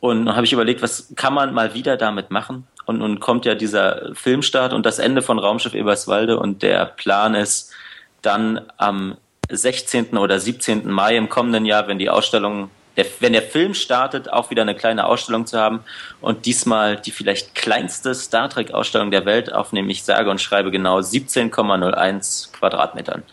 [0.01, 2.67] Und dann habe ich überlegt, was kann man mal wieder damit machen?
[2.87, 7.35] Und nun kommt ja dieser Filmstart und das Ende von Raumschiff Eberswalde und der Plan
[7.35, 7.73] ist
[8.21, 9.17] dann am
[9.49, 10.17] 16.
[10.17, 10.89] oder 17.
[10.89, 14.73] Mai im kommenden Jahr, wenn die Ausstellung, der, wenn der Film startet, auch wieder eine
[14.73, 15.81] kleine Ausstellung zu haben
[16.21, 20.71] und diesmal die vielleicht kleinste Star Trek Ausstellung der Welt auf, nämlich sage und schreibe
[20.71, 23.23] genau 17,01 Quadratmetern.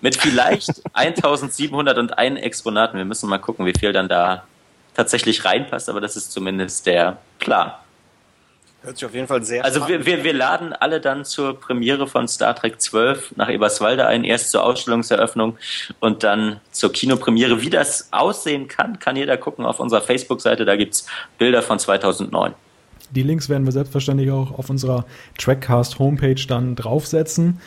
[0.00, 2.98] Mit vielleicht 1701 Exponaten.
[2.98, 4.42] Wir müssen mal gucken, wie viel dann da
[4.94, 7.70] tatsächlich reinpasst, aber das ist zumindest der Plan.
[8.86, 12.06] Hört sich auf jeden Fall sehr Also wir, wir, wir laden alle dann zur Premiere
[12.06, 15.58] von Star Trek 12 nach Eberswalde ein, erst zur Ausstellungseröffnung
[15.98, 17.60] und dann zur Kinopremiere.
[17.62, 21.06] Wie das aussehen kann, kann jeder gucken auf unserer Facebook-Seite, da gibt es
[21.36, 22.54] Bilder von 2009.
[23.10, 25.04] Die Links werden wir selbstverständlich auch auf unserer
[25.36, 27.60] Trackcast Homepage dann draufsetzen.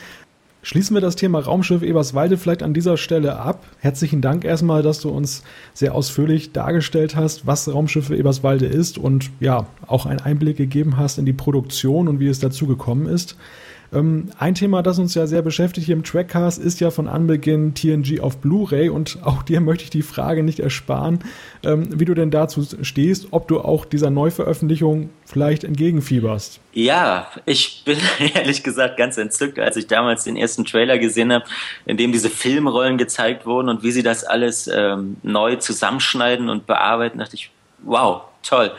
[0.70, 3.65] Schließen wir das Thema Raumschiff Eberswalde vielleicht an dieser Stelle ab.
[3.80, 5.41] Herzlichen Dank erstmal, dass du uns
[5.74, 11.17] sehr ausführlich dargestellt hast, was Raumschiff Eberswalde ist und ja, auch einen Einblick gegeben hast
[11.17, 13.36] in die Produktion und wie es dazu gekommen ist.
[13.93, 17.73] Ähm, ein Thema, das uns ja sehr beschäftigt hier im Trackcast, ist ja von Anbeginn
[17.73, 21.19] TNG auf Blu-ray und auch dir möchte ich die Frage nicht ersparen,
[21.63, 26.59] ähm, wie du denn dazu stehst, ob du auch dieser Neuveröffentlichung vielleicht entgegenfieberst.
[26.73, 27.97] Ja, ich bin
[28.33, 31.45] ehrlich gesagt ganz entzückt, als ich damals den ersten Trailer gesehen habe,
[31.85, 36.67] in dem diese Filmrollen gezeigt wurden und wie sie das alles ähm, neu zusammenschneiden und
[36.67, 37.49] bearbeiten, dachte ich,
[37.83, 38.71] wow, toll.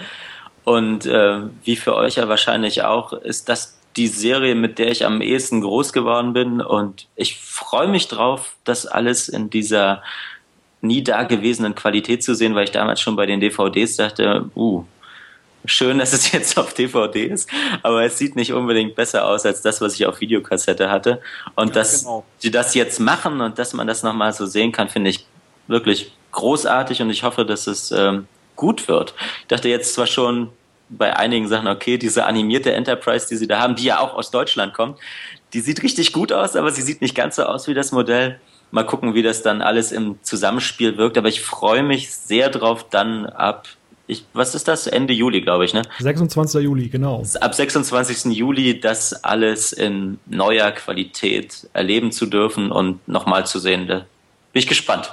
[0.65, 5.05] Und äh, wie für euch ja wahrscheinlich auch, ist das die Serie, mit der ich
[5.05, 6.61] am ehesten groß geworden bin.
[6.61, 10.03] Und ich freue mich drauf, das alles in dieser
[10.81, 14.85] nie dagewesenen Qualität zu sehen, weil ich damals schon bei den DVDs dachte, uh,
[15.65, 17.51] schön, dass es jetzt auf DVD ist,
[17.83, 21.21] aber es sieht nicht unbedingt besser aus als das, was ich auf Videokassette hatte.
[21.55, 22.25] Und ja, dass genau.
[22.43, 25.27] die das jetzt machen und dass man das nochmal so sehen kann, finde ich
[25.67, 28.27] wirklich großartig und ich hoffe, dass es ähm,
[28.57, 29.15] gut wird.
[29.43, 30.51] Ich dachte jetzt zwar schon,
[30.91, 34.31] bei einigen Sachen, okay, diese animierte Enterprise, die sie da haben, die ja auch aus
[34.31, 34.99] Deutschland kommt,
[35.53, 38.41] die sieht richtig gut aus, aber sie sieht nicht ganz so aus wie das Modell.
[38.73, 41.19] Mal gucken, wie das dann alles im Zusammenspiel wirkt.
[41.19, 43.67] Aber ich freue mich sehr drauf, dann ab,
[44.07, 44.87] ich, was ist das?
[44.87, 45.83] Ende Juli, glaube ich, ne?
[45.99, 46.63] 26.
[46.63, 47.25] Juli, genau.
[47.41, 48.33] Ab 26.
[48.37, 53.89] Juli das alles in neuer Qualität erleben zu dürfen und nochmal zu sehen.
[53.89, 53.97] Da
[54.53, 55.13] bin ich gespannt.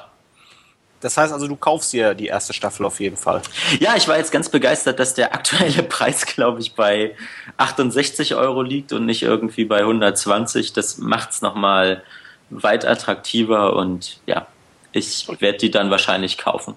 [1.00, 3.42] Das heißt also, du kaufst dir die erste Staffel auf jeden Fall.
[3.80, 7.16] Ja, ich war jetzt ganz begeistert, dass der aktuelle Preis, glaube ich, bei
[7.58, 10.74] 68 Euro liegt und nicht irgendwie bei 120.
[10.74, 12.04] Das macht es nochmal
[12.50, 14.48] weit attraktiver und ja,
[14.92, 16.76] ich werde die dann wahrscheinlich kaufen.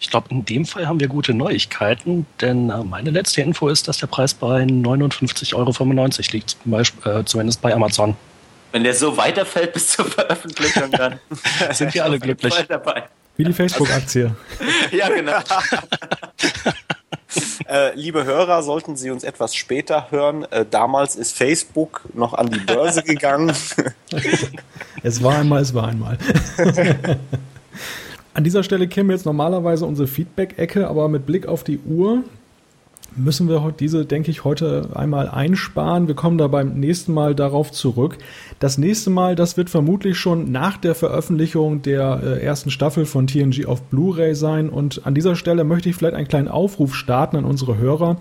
[0.00, 3.88] Ich glaube, in dem Fall haben wir gute Neuigkeiten, denn äh, meine letzte Info ist,
[3.88, 5.72] dass der Preis bei 59,95 Euro
[6.32, 8.16] liegt, zum Beispiel, äh, zumindest bei Amazon.
[8.70, 11.18] Wenn der so weiterfällt bis zur Veröffentlichung, dann
[11.72, 12.54] sind wir alle glücklich.
[12.68, 13.08] Dabei.
[13.38, 14.34] Wie die Facebook-Aktie.
[14.92, 15.38] ja, genau.
[17.68, 22.48] Äh, liebe Hörer, sollten Sie uns etwas später hören, äh, damals ist Facebook noch an
[22.48, 23.52] die Börse gegangen.
[25.02, 26.16] es war einmal, es war einmal.
[28.32, 32.24] an dieser Stelle käme jetzt normalerweise unsere Feedback-Ecke, aber mit Blick auf die Uhr
[33.18, 36.08] müssen wir diese, denke ich, heute einmal einsparen.
[36.08, 38.18] Wir kommen da beim nächsten Mal darauf zurück.
[38.58, 43.26] Das nächste Mal, das wird vermutlich schon nach der Veröffentlichung der äh, ersten Staffel von
[43.26, 44.70] TNG auf Blu-ray sein.
[44.70, 48.20] Und an dieser Stelle möchte ich vielleicht einen kleinen Aufruf starten an unsere Hörer.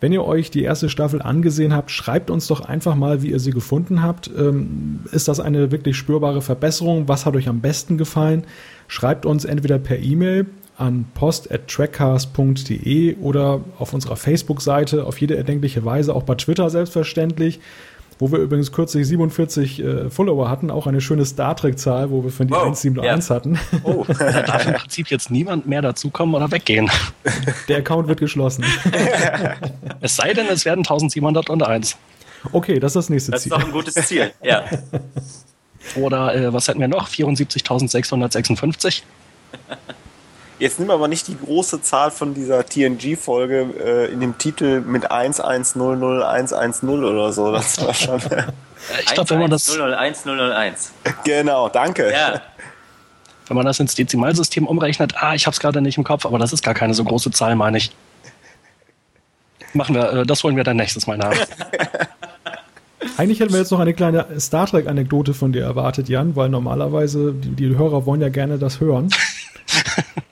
[0.00, 3.40] Wenn ihr euch die erste Staffel angesehen habt, schreibt uns doch einfach mal, wie ihr
[3.40, 4.30] sie gefunden habt.
[4.36, 7.08] Ähm, ist das eine wirklich spürbare Verbesserung?
[7.08, 8.44] Was hat euch am besten gefallen?
[8.86, 10.46] Schreibt uns entweder per E-Mail
[10.78, 17.60] an post.trackcast.de oder auf unserer Facebook-Seite auf jede erdenkliche Weise, auch bei Twitter selbstverständlich,
[18.20, 22.30] wo wir übrigens kürzlich 47 äh, Follower hatten, auch eine schöne Star Trek-Zahl, wo wir
[22.30, 23.34] von die Wow, 171 ja.
[23.34, 23.58] hatten.
[23.82, 24.04] Oh.
[24.18, 26.90] Da darf im Prinzip jetzt niemand mehr dazukommen oder weggehen.
[27.68, 28.64] Der Account wird geschlossen.
[30.00, 31.96] Es sei denn, es werden 1701.
[32.52, 33.50] Okay, das ist das nächste Das ist Ziel.
[33.58, 34.62] doch ein gutes Ziel, ja.
[35.96, 37.08] Oder äh, was hätten wir noch?
[37.08, 39.02] 74.656.
[40.58, 45.10] Jetzt nimm aber nicht die große Zahl von dieser TNG-Folge äh, in dem Titel mit
[45.10, 47.52] 1100110 oder so.
[47.52, 48.20] Das war schon.
[49.00, 50.92] Ich glaube, wenn man das, 001 001.
[51.24, 52.10] genau, danke.
[52.12, 52.40] Ja,
[53.48, 56.38] wenn man das ins Dezimalsystem umrechnet, ah, ich habe es gerade nicht im Kopf, aber
[56.38, 57.90] das ist gar keine so große Zahl, meine ich.
[59.72, 61.34] Machen wir, äh, das holen wir dann nächstes Mal nach.
[63.16, 67.32] Eigentlich hätten wir jetzt noch eine kleine Star Trek-Anekdote von dir erwartet, Jan, weil normalerweise
[67.32, 69.08] die, die Hörer wollen ja gerne das hören.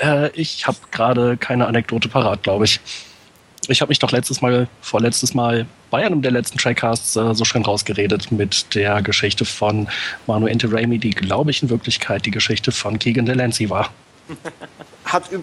[0.00, 2.80] Äh, ich habe gerade keine Anekdote parat, glaube ich.
[3.68, 7.44] Ich habe mich doch letztes Mal, vorletztes Mal bei einem der letzten Trackcasts äh, so
[7.44, 9.88] schön rausgeredet mit der Geschichte von
[10.26, 13.90] Manu Ente Raimi, die, glaube ich, in Wirklichkeit die Geschichte von Keegan Delancey war.
[15.12, 15.38] Hat, äh,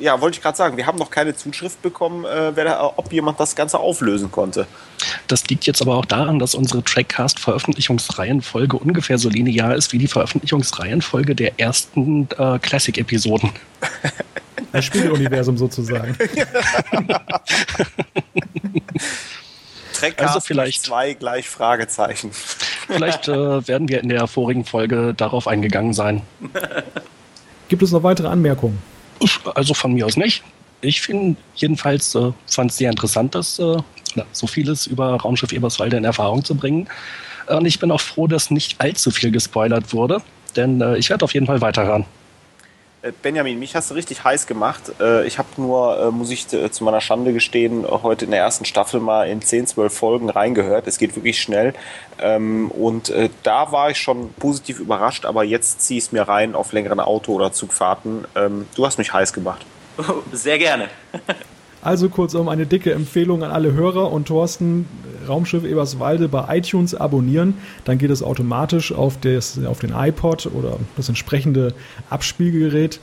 [0.00, 3.12] ja, wollte ich gerade sagen, wir haben noch keine Zuschrift bekommen, äh, wer da, ob
[3.12, 4.66] jemand das Ganze auflösen konnte.
[5.26, 10.06] Das liegt jetzt aber auch daran, dass unsere Trackcast-Veröffentlichungsreihenfolge ungefähr so linear ist wie die
[10.08, 13.50] Veröffentlichungsreihenfolge der ersten äh, Classic-Episoden.
[14.72, 16.16] Ein Spiegeluniversum sozusagen.
[19.92, 22.30] Trackcast Also vielleicht- zwei gleich Fragezeichen.
[22.86, 23.32] Vielleicht äh,
[23.68, 26.22] werden wir in der vorigen Folge darauf eingegangen sein.
[27.68, 28.80] Gibt es noch weitere Anmerkungen?
[29.54, 30.42] Also von mir aus nicht.
[30.80, 33.76] Ich finde jedenfalls äh, fand es sehr interessant, das äh,
[34.32, 36.88] so vieles über Raumschiff Eberswalde in Erfahrung zu bringen.
[37.48, 40.22] Und ich bin auch froh, dass nicht allzu viel gespoilert wurde,
[40.56, 42.06] denn äh, ich werde auf jeden Fall weiterhören.
[43.02, 44.92] Äh, Benjamin, mich hast du richtig heiß gemacht.
[45.00, 48.64] Äh, Ich habe nur, äh, muss ich zu meiner Schande gestehen, heute in der ersten
[48.64, 50.86] Staffel mal in 10, 12 Folgen reingehört.
[50.86, 51.74] Es geht wirklich schnell.
[52.20, 56.54] Ähm, Und da war ich schon positiv überrascht, aber jetzt ziehe ich es mir rein
[56.54, 58.24] auf längeren Auto- oder Zugfahrten.
[58.34, 59.64] Ähm, Du hast mich heiß gemacht.
[60.32, 60.88] sehr gerne.
[61.82, 64.86] Also kurzum eine dicke Empfehlung an alle Hörer und Thorsten,
[65.26, 67.54] Raumschiff Eberswalde bei iTunes abonnieren.
[67.84, 71.72] Dann geht es automatisch auf, das, auf den iPod oder das entsprechende
[72.10, 73.00] Abspielgerät.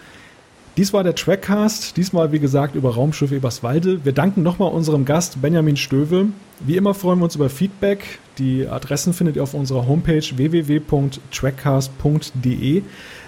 [0.78, 4.06] Dies war der Trackcast, diesmal wie gesagt über Raumschiff Eberswalde.
[4.06, 6.28] Wir danken nochmal unserem Gast Benjamin Stöwe.
[6.60, 8.20] Wie immer freuen wir uns über Feedback.
[8.38, 12.84] Die Adressen findet ihr auf unserer Homepage www.trackcast.de.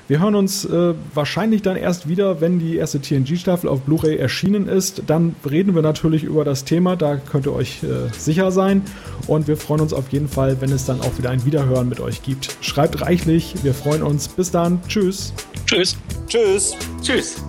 [0.10, 4.68] Wir hören uns äh, wahrscheinlich dann erst wieder, wenn die erste TNG-Staffel auf Blu-ray erschienen
[4.68, 5.04] ist.
[5.06, 8.82] Dann reden wir natürlich über das Thema, da könnt ihr euch äh, sicher sein.
[9.28, 12.00] Und wir freuen uns auf jeden Fall, wenn es dann auch wieder ein Wiederhören mit
[12.00, 12.58] euch gibt.
[12.62, 14.28] Schreibt reichlich, wir freuen uns.
[14.28, 15.32] Bis dann, tschüss.
[15.68, 15.96] Tschüss.
[16.28, 16.76] Tschüss.
[17.04, 17.44] Tschüss.